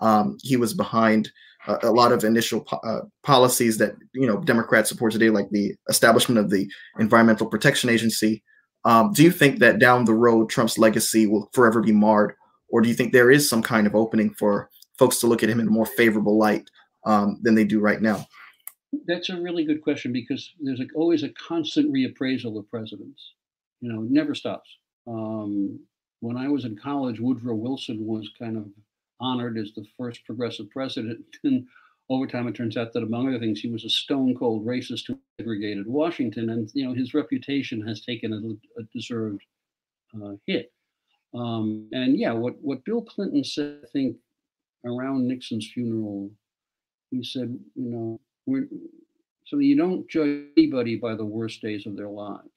[0.00, 1.30] Um, he was behind
[1.68, 5.48] uh, a lot of initial po- uh, policies that you know Democrats support today, like
[5.50, 8.42] the establishment of the Environmental Protection Agency,
[8.84, 12.34] um, do you think that down the road Trump's legacy will forever be marred,
[12.68, 15.48] or do you think there is some kind of opening for folks to look at
[15.48, 16.70] him in a more favorable light
[17.04, 18.26] um, than they do right now?
[19.06, 23.34] That's a really good question because there's a, always a constant reappraisal of presidents.
[23.80, 24.68] You know, it never stops.
[25.06, 25.80] Um,
[26.20, 28.66] when I was in college, Woodrow Wilson was kind of
[29.20, 31.66] honored as the first progressive president, and
[32.10, 35.06] over time, it turns out that among other things, he was a stone cold racist
[35.06, 39.42] who segregated Washington, and you know his reputation has taken a, a deserved
[40.20, 40.72] uh, hit.
[41.32, 44.16] Um, and yeah, what what Bill Clinton said, I think,
[44.84, 46.30] around Nixon's funeral,
[47.10, 48.68] he said, you know, we're,
[49.46, 52.48] so you don't judge anybody by the worst days of their lives.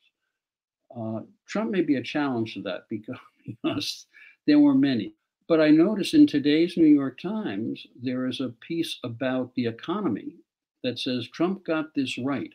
[0.96, 4.08] Uh, Trump may be a challenge to that because, because
[4.48, 5.14] there were many.
[5.54, 10.38] But I notice in today's New York Times, there is a piece about the economy
[10.84, 12.50] that says Trump got this right.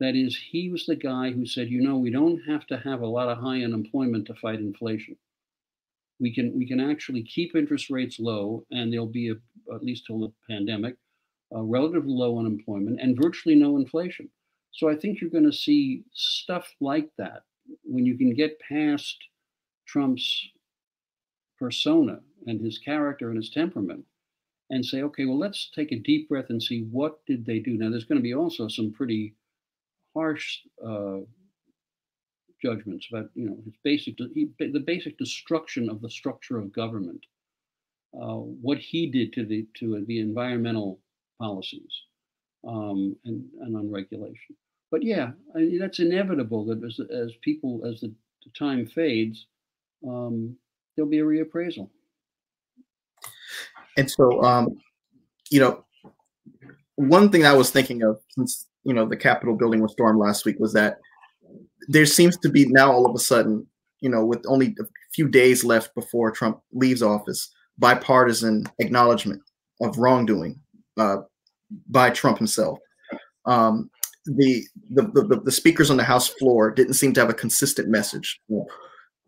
[0.00, 3.02] That is, he was the guy who said, you know, we don't have to have
[3.02, 5.18] a lot of high unemployment to fight inflation.
[6.18, 10.06] We can we can actually keep interest rates low, and there'll be a, at least
[10.06, 10.96] till the pandemic,
[11.52, 14.30] a relatively low unemployment and virtually no inflation.
[14.72, 17.42] So I think you're going to see stuff like that
[17.84, 19.18] when you can get past
[19.86, 20.48] Trump's
[21.58, 24.04] persona and his character and his temperament
[24.70, 27.76] and say, okay, well, let's take a deep breath and see what did they do.
[27.76, 29.34] Now, there's going to be also some pretty
[30.14, 31.18] harsh uh,
[32.62, 37.24] judgments about, you know, his basic, the basic destruction of the structure of government,
[38.20, 40.98] uh, what he did to the to the environmental
[41.38, 42.02] policies
[42.66, 44.56] um, and, and on regulation.
[44.90, 48.12] But yeah, I mean, that's inevitable that as, as people, as the,
[48.44, 49.46] the time fades,
[50.06, 50.56] um,
[50.96, 51.88] there'll be a reappraisal.
[53.96, 54.78] And so, um,
[55.50, 55.84] you know,
[56.96, 60.44] one thing I was thinking of since you know the Capitol building was stormed last
[60.44, 60.98] week was that
[61.88, 63.66] there seems to be now all of a sudden,
[64.00, 69.40] you know, with only a few days left before Trump leaves office, bipartisan acknowledgement
[69.80, 70.58] of wrongdoing
[70.96, 71.18] uh,
[71.88, 72.78] by Trump himself.
[73.44, 73.90] Um,
[74.24, 77.88] the, the, the the speakers on the House floor didn't seem to have a consistent
[77.88, 78.40] message.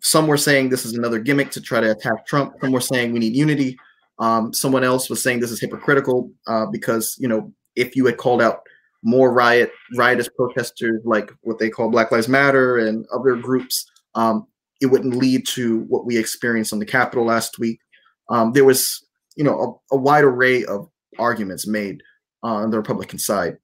[0.00, 2.54] Some were saying this is another gimmick to try to attack Trump.
[2.60, 3.76] Some were saying we need unity.
[4.18, 8.16] Um, someone else was saying this is hypocritical uh, because you know if you had
[8.16, 8.60] called out
[9.02, 14.46] more riot riotous protesters like what they call Black Lives Matter and other groups, um,
[14.80, 17.80] it wouldn't lead to what we experienced on the Capitol last week.
[18.28, 19.04] Um, there was
[19.36, 22.02] you know a, a, wide array of arguments made
[22.42, 23.56] on the Republican side,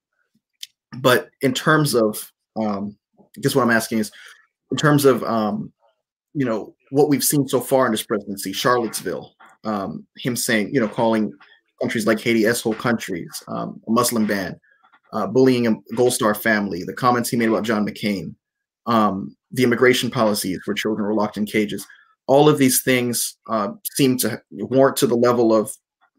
[0.98, 4.12] but in terms of um, I guess what I'm asking is
[4.70, 5.72] in terms of um,
[6.34, 10.80] you know what we've seen so far in this presidency, Charlottesville, um, him saying, you
[10.80, 11.32] know, calling
[11.80, 14.58] countries like Haiti "s-hole countries, um, a Muslim ban,
[15.12, 18.34] uh, bullying a Gold Star family, the comments he made about John McCain,
[18.86, 21.86] um, the immigration policies where children were locked in cages.
[22.26, 25.70] All of these things uh, seem to warrant to the level of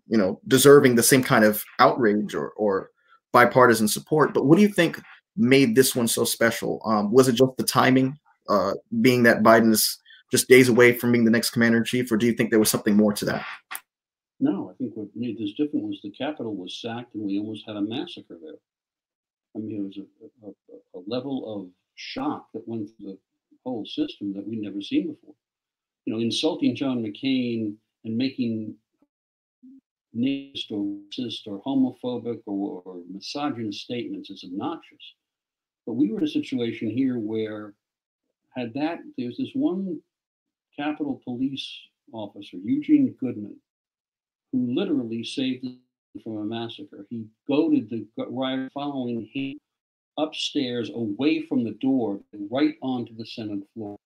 [0.08, 2.91] you know, deserving the same kind of outrage or, or
[3.32, 4.34] bipartisan support.
[4.34, 5.01] But what do you think
[5.36, 6.82] made this one so special?
[6.86, 8.17] Um, was it just the timing,
[8.49, 9.97] uh, being that Biden is
[10.31, 12.59] just days away from being the next commander in chief, or do you think there
[12.59, 13.45] was something more to that?
[14.39, 17.63] No, I think what made this different was the Capitol was sacked and we almost
[17.65, 18.59] had a massacre there.
[19.55, 23.17] I mean, it was a, a, a level of shock that went through the
[23.63, 25.35] whole system that we'd never seen before.
[26.05, 28.75] You know, insulting John McCain and making
[30.15, 35.13] racist or racist or homophobic or, or misogynist statements is obnoxious.
[35.85, 37.73] But we were in a situation here where
[38.55, 39.99] had that there's this one
[40.77, 41.71] Capitol Police
[42.11, 43.57] officer, Eugene Goodman,
[44.51, 45.65] who literally saved
[46.23, 47.05] from a massacre.
[47.09, 49.57] He goaded the riot following him
[50.17, 53.97] upstairs away from the door right onto the Senate floor.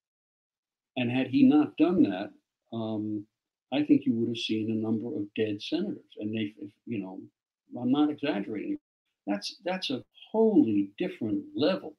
[0.97, 2.31] And had he not done that,
[2.73, 3.25] um,
[3.71, 6.15] I think you would have seen a number of dead senators.
[6.17, 6.53] And they,
[6.85, 7.19] you know,
[7.79, 8.79] I'm not exaggerating.
[9.27, 11.93] That's that's a wholly different level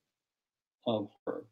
[0.86, 1.44] of her.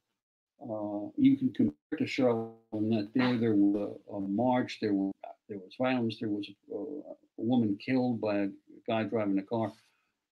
[0.61, 5.13] Uh, you can compare to Charlotte that there there was a, a, march, there was
[5.49, 8.49] there was violence, there was a, a, woman killed by a
[8.89, 9.73] guy driving a car.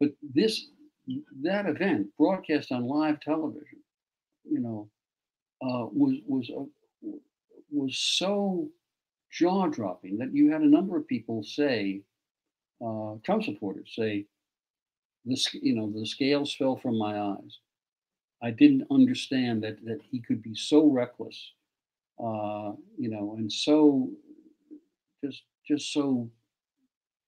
[0.01, 0.67] But this
[1.43, 3.79] that event broadcast on live television,
[4.45, 4.91] you know,
[5.63, 7.11] uh, was was uh,
[7.71, 8.69] was so
[9.31, 12.03] jaw dropping that you had a number of people say,
[12.85, 14.27] uh, Trump supporters say,
[15.25, 17.59] the you know the scales fell from my eyes.
[18.43, 21.53] I didn't understand that that he could be so reckless,
[22.19, 24.11] uh, you know, and so
[25.25, 26.31] just just so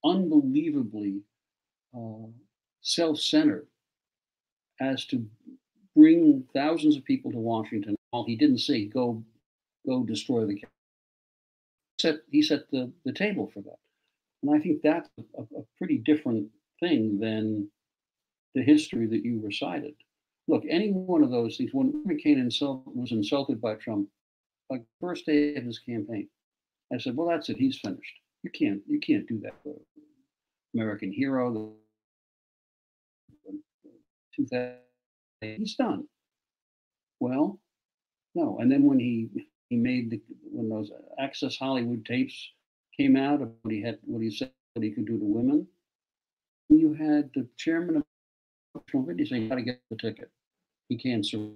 [0.05, 1.21] unbelievably
[1.97, 2.29] uh,
[2.83, 3.66] self-centered
[4.81, 5.27] as to
[5.97, 7.97] bring thousands of people to Washington.
[8.12, 9.23] All he didn't say go
[9.87, 10.62] go destroy the
[12.01, 13.79] set he set the, the table for that.
[14.42, 16.49] And I think that's a, a pretty different
[16.81, 17.68] thing than
[18.55, 19.94] the history that you recited.
[20.49, 24.09] Look, any one of those things, when McCain insult, was insulted by Trump,
[24.71, 26.29] like first day of his campaign,
[26.93, 27.59] I said, well, that's it.
[27.59, 28.15] He's finished.
[28.43, 29.55] You can't, you can't do that.
[30.75, 31.75] American hero,
[34.37, 36.07] he's done.
[37.21, 37.59] Well,
[38.35, 38.59] no.
[38.59, 39.29] And then when he
[39.69, 42.51] he made the, when those Access Hollywood tapes
[42.97, 45.67] came out of what he had, what he said, what he could do to women.
[46.71, 48.05] You had the chairman of
[48.75, 50.31] the committee saying, "Got to get the ticket.
[50.88, 51.55] He can't survive."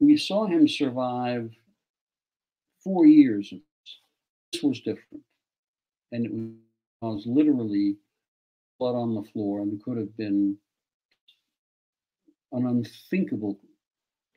[0.00, 1.50] We saw him survive
[2.82, 3.52] four years.
[4.52, 5.24] This was different,
[6.12, 7.96] and it was literally
[8.78, 10.56] blood on the floor, and it could have been
[12.52, 13.58] an unthinkable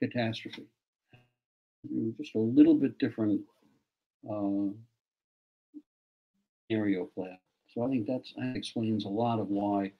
[0.02, 0.67] catastrophe
[2.17, 3.41] just a little bit different
[4.30, 4.67] uh,
[6.69, 7.39] scenario play.
[7.74, 8.24] So I think that
[8.56, 9.91] explains a lot of why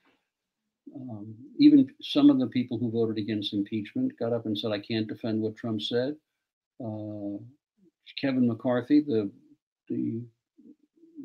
[0.96, 4.80] um, even some of the people who voted against impeachment got up and said, I
[4.80, 6.16] can't defend what Trump said.
[6.84, 7.38] Uh,
[8.20, 9.32] Kevin McCarthy, the,
[9.88, 10.22] the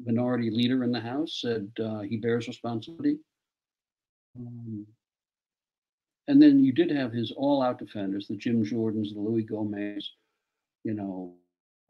[0.05, 3.19] minority leader in the House, said uh, he bears responsibility.
[4.39, 4.87] Um,
[6.29, 10.03] and then you did have his all out defenders, the Jim Jordans, the Louie Gohmert,
[10.85, 11.35] you know,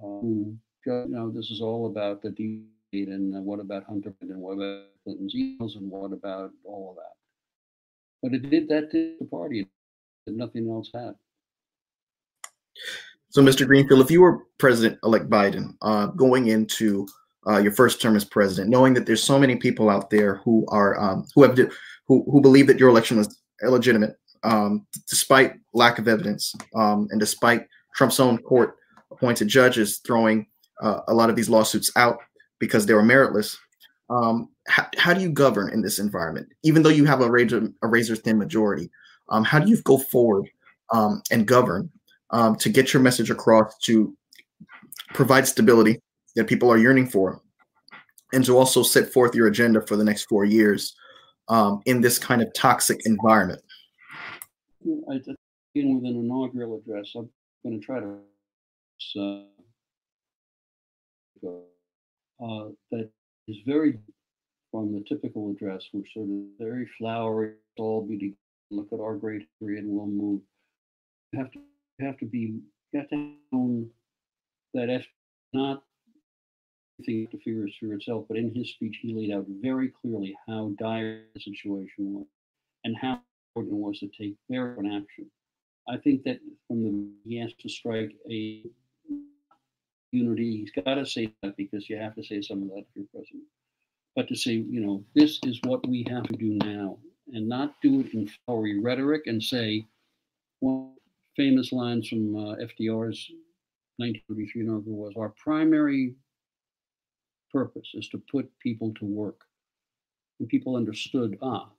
[0.03, 4.53] um, you know, this is all about the deed and what about Hunter and what
[4.53, 7.16] about Clinton's emails and what about all of that.
[8.23, 9.69] But it did that to the party
[10.27, 11.15] that nothing else had.
[13.31, 13.67] So, Mr.
[13.67, 17.07] Greenfield, if you were President-elect Biden, uh, going into
[17.47, 20.65] uh, your first term as president, knowing that there's so many people out there who
[20.69, 21.57] are um, who have
[22.07, 27.21] who who believe that your election was illegitimate, um, despite lack of evidence, um, and
[27.21, 28.77] despite Trump's own court
[29.13, 30.47] appointed judges throwing
[30.83, 32.19] uh, a lot of these lawsuits out
[32.59, 33.57] because they were meritless.
[34.09, 36.49] Um, how, how, do you govern in this environment?
[36.63, 38.91] Even though you have a razor, a razor thin majority,
[39.31, 40.49] um, how do you go forward
[40.93, 41.91] um, and govern
[42.31, 44.17] um, to get your message across to
[45.15, 46.01] provide stability
[46.37, 47.41] that people are yearning for,
[48.33, 50.95] and to also set forth your agenda for the next four years
[51.49, 53.63] um, in this kind of toxic environment?
[55.11, 55.21] I
[55.75, 57.13] begin with an inaugural address.
[57.17, 57.29] I'm
[57.65, 58.19] going to try to
[59.19, 59.41] uh,
[62.43, 63.11] uh, that
[63.49, 63.99] is very
[64.71, 68.35] from the typical address, which sort of very flowery, all beauty.
[68.71, 70.41] look at our great history and we'll move.
[71.33, 71.59] You have to
[71.99, 72.61] you have to be
[72.93, 73.89] you have to own
[74.75, 75.07] that if
[75.53, 75.83] not
[76.99, 80.35] anything to fear is fear itself, but in his speech he laid out very clearly
[80.47, 82.25] how dire the situation was
[82.85, 83.19] and how
[83.55, 85.31] important it was to take very action.
[85.89, 88.63] I think that from the he has to strike a
[90.13, 90.59] unity.
[90.59, 93.07] He's got to say that because you have to say some of that if you're
[93.13, 93.45] president.
[94.15, 96.99] But to say, you know, this is what we have to do now,
[97.33, 99.87] and not do it in flowery rhetoric and say,
[100.61, 100.95] one
[101.37, 103.31] famous lines from uh, FDR's
[103.99, 106.17] 1933 inaugural was, "Our primary
[107.53, 109.43] purpose is to put people to work."
[110.41, 111.71] And people understood, ah,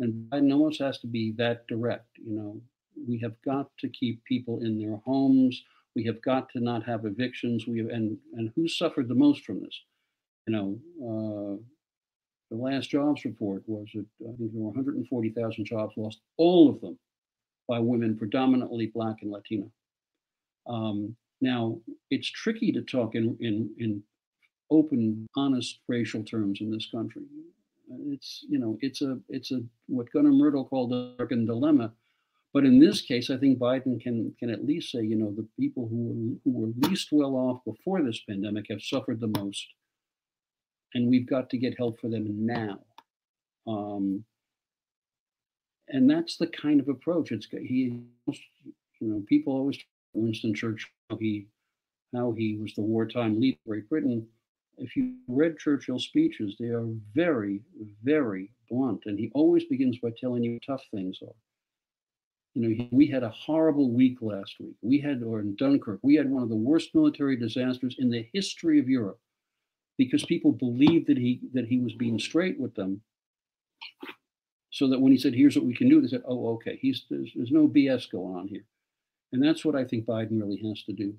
[0.00, 2.18] and Biden almost has to be that direct.
[2.18, 2.60] You know,
[3.08, 5.62] we have got to keep people in their homes.
[5.96, 7.66] We have got to not have evictions.
[7.66, 9.80] We have, and and who suffered the most from this?
[10.46, 11.62] You know, uh,
[12.50, 16.80] the last jobs report was that I think there were 140,000 jobs lost, all of
[16.80, 16.98] them
[17.68, 19.70] by women, predominantly Black and Latino.
[20.66, 21.78] Um, now,
[22.10, 24.02] it's tricky to talk in, in, in
[24.70, 27.22] open, honest racial terms in this country.
[28.06, 31.92] It's you know it's a it's a what Gunnar Myrdal called the American dilemma,
[32.52, 35.48] but in this case, I think Biden can can at least say you know the
[35.58, 39.66] people who were, who were least well off before this pandemic have suffered the most,
[40.94, 42.80] and we've got to get help for them now.
[43.66, 44.24] Um,
[45.88, 47.32] and that's the kind of approach.
[47.32, 48.34] It's he, you
[49.00, 49.78] know, people always
[50.12, 50.88] Winston Churchill.
[51.10, 51.46] how He,
[52.14, 54.26] how he was the wartime leader of Great Britain
[54.80, 57.60] if you read Churchill's speeches, they are very,
[58.02, 59.02] very blunt.
[59.04, 61.34] And he always begins by telling you tough things are.
[62.54, 64.74] You know, we had a horrible week last week.
[64.82, 68.28] We had, or in Dunkirk, we had one of the worst military disasters in the
[68.32, 69.20] history of Europe
[69.96, 73.02] because people believed that he that he was being straight with them.
[74.70, 76.78] So that when he said, "Here's what we can do," they said, "Oh, okay.
[76.80, 78.64] He's there's, there's no BS going on here,"
[79.32, 81.14] and that's what I think Biden really has to do.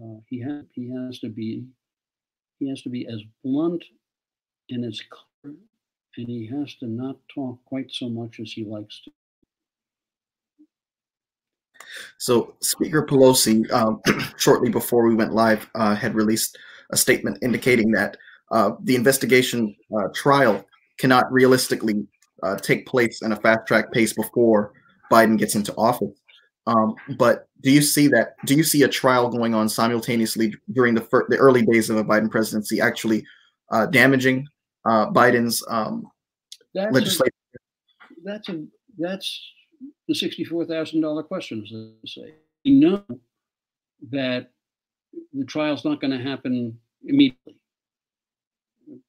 [0.00, 1.64] Uh, he has he has to be
[2.58, 3.84] he has to be as blunt
[4.70, 5.54] and as clear,
[6.16, 9.10] and he has to not talk quite so much as he likes to.
[12.18, 14.00] So, Speaker Pelosi, um,
[14.36, 16.58] shortly before we went live, uh, had released
[16.90, 18.16] a statement indicating that
[18.50, 20.64] uh, the investigation uh, trial
[20.98, 22.06] cannot realistically
[22.42, 24.72] uh, take place in a fast track pace before
[25.10, 26.20] Biden gets into office.
[26.66, 28.34] Um, but do you see that?
[28.44, 31.96] Do you see a trial going on simultaneously during the fir- the early days of
[31.96, 33.24] a Biden presidency, actually
[33.72, 34.46] uh, damaging
[34.84, 36.06] uh, Biden's um,
[36.74, 37.32] that's legislation?
[37.54, 38.64] A, that's a
[38.98, 39.40] that's
[40.06, 41.62] the sixty-four thousand dollar question.
[41.62, 43.04] As they say, we know
[44.10, 44.50] that
[45.32, 47.56] the trial's not going to happen immediately.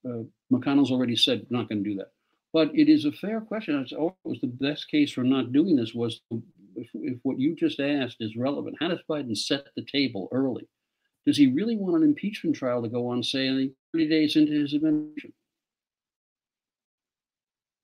[0.04, 2.12] Uh, McConnell's already said not going to do that.
[2.52, 3.78] But it is a fair question.
[3.78, 6.20] It's always the best case for not doing this was
[6.76, 10.68] if, if what you just asked is relevant, how does Biden set the table early?
[11.26, 14.74] Does he really want an impeachment trial to go on, say, 30 days into his
[14.74, 15.32] administration?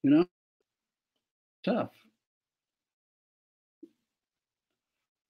[0.02, 0.26] You know,
[1.64, 1.90] tough.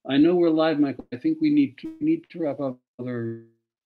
[0.08, 1.06] I know we're live, Michael.
[1.12, 3.44] I think we need to need to wrap up another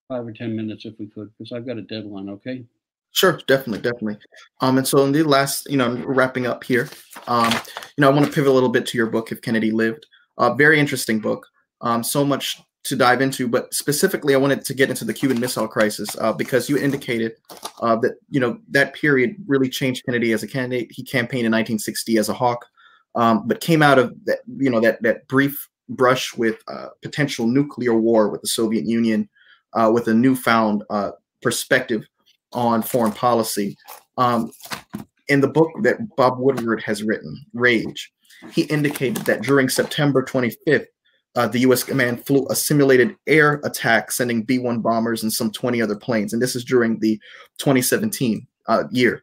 [0.08, 2.28] five or ten minutes if we could, because I've got a deadline.
[2.28, 2.64] Okay.
[3.12, 4.18] Sure, definitely, definitely.
[4.60, 6.88] Um, and so in the last, you know, wrapping up here,
[7.26, 9.72] um, you know, I want to pivot a little bit to your book, If Kennedy
[9.72, 10.06] Lived.
[10.38, 11.46] Uh, very interesting book.
[11.80, 15.40] Um, so much to dive into, but specifically, I wanted to get into the Cuban
[15.40, 17.32] Missile Crisis uh, because you indicated
[17.80, 20.92] uh, that you know that period really changed Kennedy as a candidate.
[20.92, 22.64] He campaigned in 1960 as a hawk,
[23.16, 27.46] um, but came out of that, you know, that that brief brush with uh, potential
[27.46, 29.28] nuclear war with the Soviet Union,
[29.74, 31.10] uh, with a newfound uh,
[31.42, 32.06] perspective
[32.52, 33.76] on foreign policy.
[34.16, 34.52] Um,
[35.28, 38.12] in the book that Bob Woodward has written, Rage,
[38.52, 40.86] he indicated that during September 25th,
[41.36, 41.84] uh, the U.S.
[41.84, 46.32] command flew a simulated air attack, sending B 1 bombers and some 20 other planes.
[46.32, 47.20] And this is during the
[47.58, 49.22] 2017 uh, year.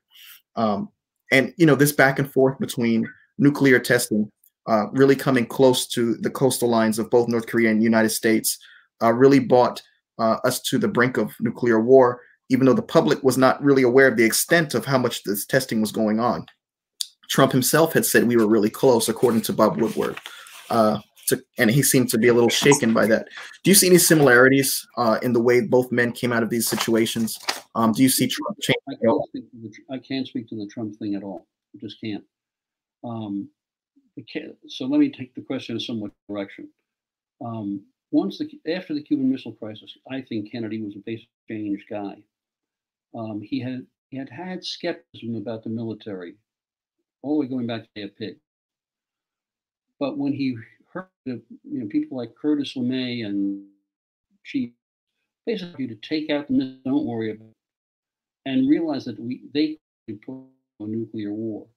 [0.55, 0.89] Um,
[1.32, 3.05] and, you know, this back and forth between
[3.38, 4.32] nuclear testing
[4.68, 8.57] uh, really coming close to the coastal lines of both North Korea and United States
[9.01, 9.82] uh, really brought
[10.20, 13.84] uh, us to the brink of nuclear war even though the public was not really
[13.84, 16.45] aware of the extent of how much this testing was going on.
[17.30, 20.18] Trump himself had said we were really close, according to Bob Woodward.
[20.70, 23.28] Uh, to, and he seemed to be a little shaken by that.
[23.63, 26.70] Do you see any similarities uh, in the way both men came out of these
[26.70, 27.38] situations?
[27.76, 28.78] Um, do you see Trump change?
[28.88, 31.45] I can't, the, I can't, speak to the Trump thing at all.
[31.76, 32.24] I just can't.
[33.03, 33.49] Um,
[34.68, 36.70] so let me take the question in somewhat direction.
[37.43, 41.86] Um, once the after the Cuban Missile Crisis, I think Kennedy was a basic change
[41.89, 42.15] guy.
[43.15, 46.36] Um, he had he had had skepticism about the military,
[47.22, 48.38] all the way going back to the Pig.
[49.99, 50.57] But when he
[50.91, 53.65] heard that you know people like Curtis LeMay and
[54.43, 54.72] Chief
[55.45, 59.78] basically to take out the missile, don't worry about, it, and realize that we they
[60.07, 60.36] could put
[60.80, 61.68] a nuclear war,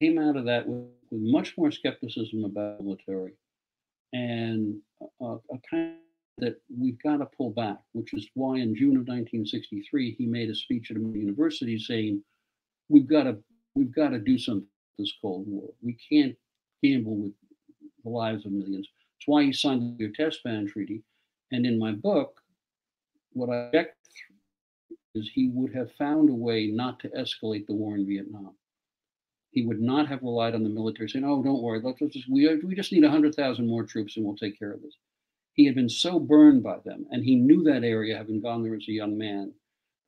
[0.00, 0.86] came out of that with
[1.20, 3.34] much more skepticism about military,
[4.12, 4.76] and
[5.20, 5.96] a, a kind
[6.38, 10.50] that we've got to pull back, which is why in June of 1963 he made
[10.50, 12.22] a speech at a university saying,
[12.88, 13.38] "We've got to
[13.74, 15.70] we've got to do something this Cold War.
[15.82, 16.36] We can't
[16.82, 17.32] gamble with
[18.02, 18.88] the lives of millions."
[19.18, 21.02] It's why he signed the Test Ban Treaty.
[21.52, 22.40] And in my book,
[23.32, 23.96] what I object
[25.14, 28.54] is he would have found a way not to escalate the war in Vietnam.
[29.54, 32.52] He would not have relied on the military saying, "Oh, don't worry, let's just we
[32.56, 34.96] we just need hundred thousand more troops and we'll take care of this."
[35.52, 38.74] He had been so burned by them, and he knew that area, having gone there
[38.74, 39.54] as a young man,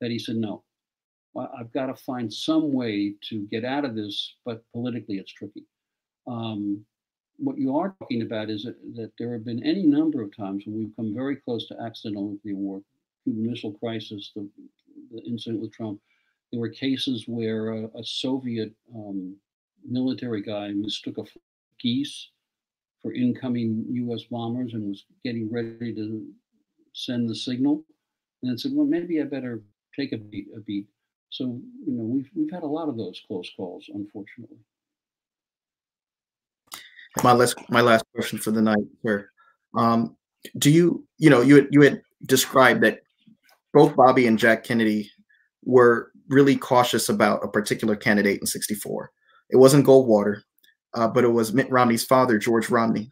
[0.01, 0.63] that he said, "No,
[1.37, 5.65] I've got to find some way to get out of this." But politically, it's tricky.
[6.27, 6.85] Um,
[7.37, 10.65] what you are talking about is that, that, there have been any number of times
[10.65, 12.81] when we've come very close to accidental nuclear war,
[13.23, 14.49] Cuban Missile Crisis, the,
[15.11, 16.01] the incident with Trump
[16.51, 19.35] there were cases where a, a Soviet um,
[19.85, 21.23] military guy mistook a
[21.79, 22.29] geese
[23.01, 24.23] for incoming U.S.
[24.23, 26.25] bombers and was getting ready to
[26.93, 27.83] send the signal,
[28.41, 29.63] and then said, "Well, maybe I better
[29.95, 30.87] take a beat." A beat.
[31.29, 34.57] So you know, we've we've had a lot of those close calls, unfortunately.
[37.23, 39.29] My last my last question for the night, sir.
[39.75, 40.15] Um,
[40.57, 43.01] do you you know you you had described that
[43.73, 45.11] both Bobby and Jack Kennedy
[45.63, 49.11] were really cautious about a particular candidate in 64.
[49.49, 50.41] It wasn't Goldwater,
[50.93, 53.11] uh, but it was Mitt Romney's father, George Romney,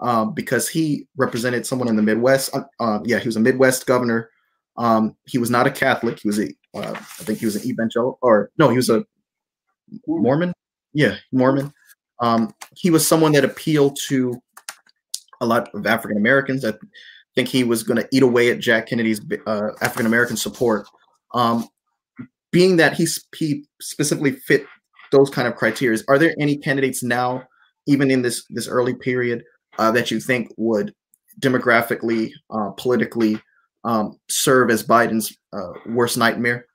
[0.00, 2.54] um, because he represented someone in the Midwest.
[2.54, 4.30] Uh, uh, yeah, he was a Midwest governor.
[4.76, 6.20] Um, he was not a Catholic.
[6.20, 9.04] He was a, uh, I think he was an evangelical, or no, he was a
[10.06, 10.52] Mormon.
[10.92, 11.72] Yeah, Mormon.
[12.20, 14.40] Um, he was someone that appealed to
[15.40, 16.64] a lot of African Americans.
[16.64, 16.74] I
[17.34, 20.86] think he was going to eat away at Jack Kennedy's uh, African American support.
[21.34, 21.66] Um,
[22.52, 23.06] being that he,
[23.80, 24.64] specifically fit
[25.12, 27.42] those kind of criteria, are there any candidates now,
[27.86, 29.42] even in this this early period,
[29.78, 30.92] uh, that you think would
[31.40, 33.40] demographically, uh, politically
[33.84, 36.66] um, serve as Biden's uh, worst nightmare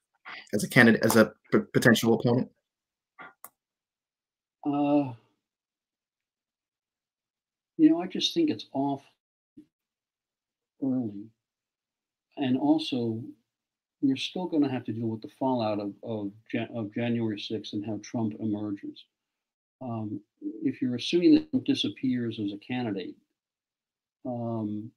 [0.53, 2.49] as a candidate, as a p- potential opponent?
[4.65, 5.13] Uh,
[7.77, 9.03] you know, I just think it's off
[10.83, 11.27] early,
[12.37, 13.21] and also
[14.01, 16.31] we're still going to have to deal with the fallout of, of,
[16.75, 19.05] of January 6th and how Trump emerges.
[19.81, 23.15] Um, if you're assuming that Trump disappears as a candidate,
[24.25, 24.91] um,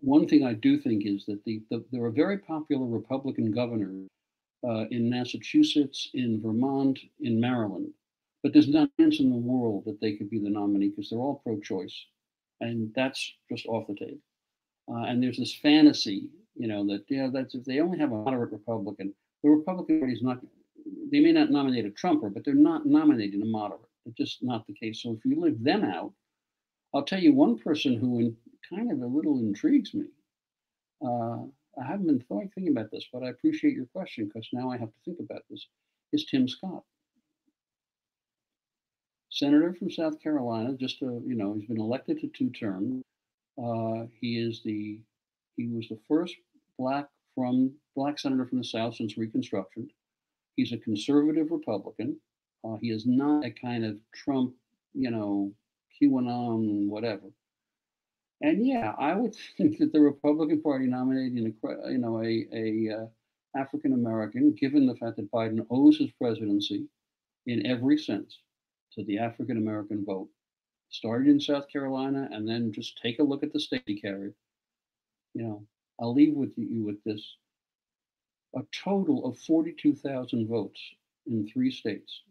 [0.00, 4.08] one thing I do think is that the, the there are very popular Republican governors
[4.66, 7.92] uh, in Massachusetts, in Vermont, in Maryland,
[8.42, 11.10] but there's not a chance in the world that they could be the nominee because
[11.10, 12.06] they're all pro-choice,
[12.60, 14.20] and that's just off the table.
[14.88, 18.16] Uh, and there's this fantasy you know, that yeah, that's if they only have a
[18.16, 20.38] moderate Republican, the Republican Party is not.
[21.10, 23.80] They may not nominate a Trumper, but they're not nominating a moderate.
[24.04, 25.02] It's just not the case.
[25.02, 26.12] So if you leave them out,
[26.94, 28.36] I'll tell you one person who in,
[28.70, 30.06] kind of a little intrigues me.
[31.04, 31.44] Uh,
[31.78, 34.88] I haven't been thinking about this, but I appreciate your question because now I have
[34.88, 35.66] to think about this.
[36.12, 36.84] Is Tim Scott,
[39.30, 40.74] senator from South Carolina?
[40.74, 43.02] Just a, you know, he's been elected to two terms.
[43.62, 45.00] Uh, he is the
[45.56, 46.36] he was the first
[46.78, 49.88] black from black senator from the South since Reconstruction.
[50.56, 52.18] He's a conservative Republican.
[52.64, 54.54] Uh, he is not a kind of Trump,
[54.94, 55.52] you know,
[56.00, 57.26] QAnon, whatever.
[58.40, 63.02] And yeah, I would think that the Republican Party nominating a, you know, a, a
[63.02, 63.06] uh,
[63.58, 66.86] African American, given the fact that Biden owes his presidency
[67.46, 68.40] in every sense
[68.92, 70.28] to the African American vote,
[70.90, 74.34] started in South Carolina, and then just take a look at the state he carried.
[75.34, 75.66] You know,
[76.00, 77.36] I'll leave with you with this.
[78.54, 80.80] A total of 42,000 votes
[81.26, 82.22] in three states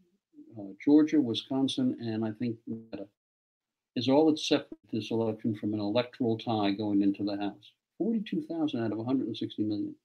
[0.58, 3.08] uh, Georgia, Wisconsin, and I think Nevada
[3.96, 7.72] is all that separates this election from an electoral tie going into the House.
[7.98, 9.96] 42,000 out of 160 million.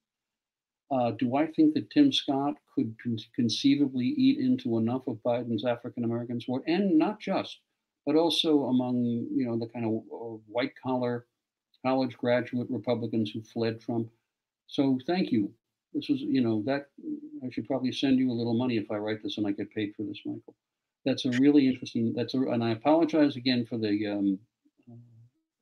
[0.90, 5.64] Uh, do I think that Tim Scott could con- conceivably eat into enough of Biden's
[5.64, 7.60] African American support, and not just,
[8.06, 11.26] but also among you know the kind of uh, white collar
[11.84, 14.10] college graduate Republicans who fled Trump.
[14.66, 15.52] So thank you.
[15.92, 16.86] This was, you know, that
[17.44, 19.74] I should probably send you a little money if I write this and I get
[19.74, 20.54] paid for this, Michael.
[21.04, 22.12] That's a really interesting.
[22.14, 24.38] That's a, and I apologize again for the um,
[24.90, 24.94] uh,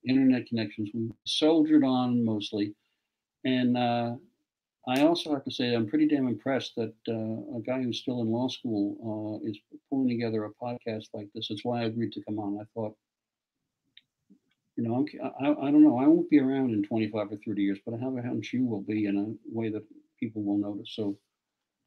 [0.07, 0.91] internet connections.
[0.93, 2.75] We soldiered on mostly,
[3.45, 4.17] and uh,
[4.89, 8.21] I also have to say I'm pretty damn impressed that uh, a guy who's still
[8.21, 9.59] in law school uh, is
[9.89, 11.51] pulling together a podcast like this.
[11.51, 12.59] It's why I agreed to come on.
[12.61, 12.97] I thought
[14.79, 15.05] you know,
[15.41, 15.99] I, I don't know.
[15.99, 18.65] I won't be around in 25 or 30 years, but I have a hunch you
[18.65, 19.83] will be in a way that
[20.21, 20.93] people will notice.
[20.95, 21.19] So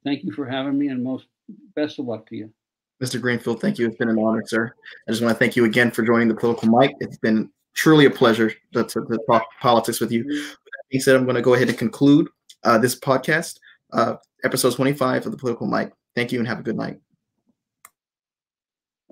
[0.04, 1.28] thank you for having me and most
[1.74, 2.54] best of luck to you.
[3.02, 3.20] Mr.
[3.20, 3.88] Greenfield, thank you.
[3.88, 4.74] It's been an honor, sir.
[5.08, 6.94] I just want to thank you again for joining the Political Mike.
[7.00, 10.26] It's been truly a pleasure to, to, to talk politics with you.
[10.26, 12.28] With that being said, I'm going to go ahead and conclude
[12.66, 13.58] uh, this podcast,
[13.94, 15.94] uh, episode 25 of the Political Mike.
[16.14, 17.00] Thank you and have a good night.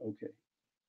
[0.06, 0.28] Okay.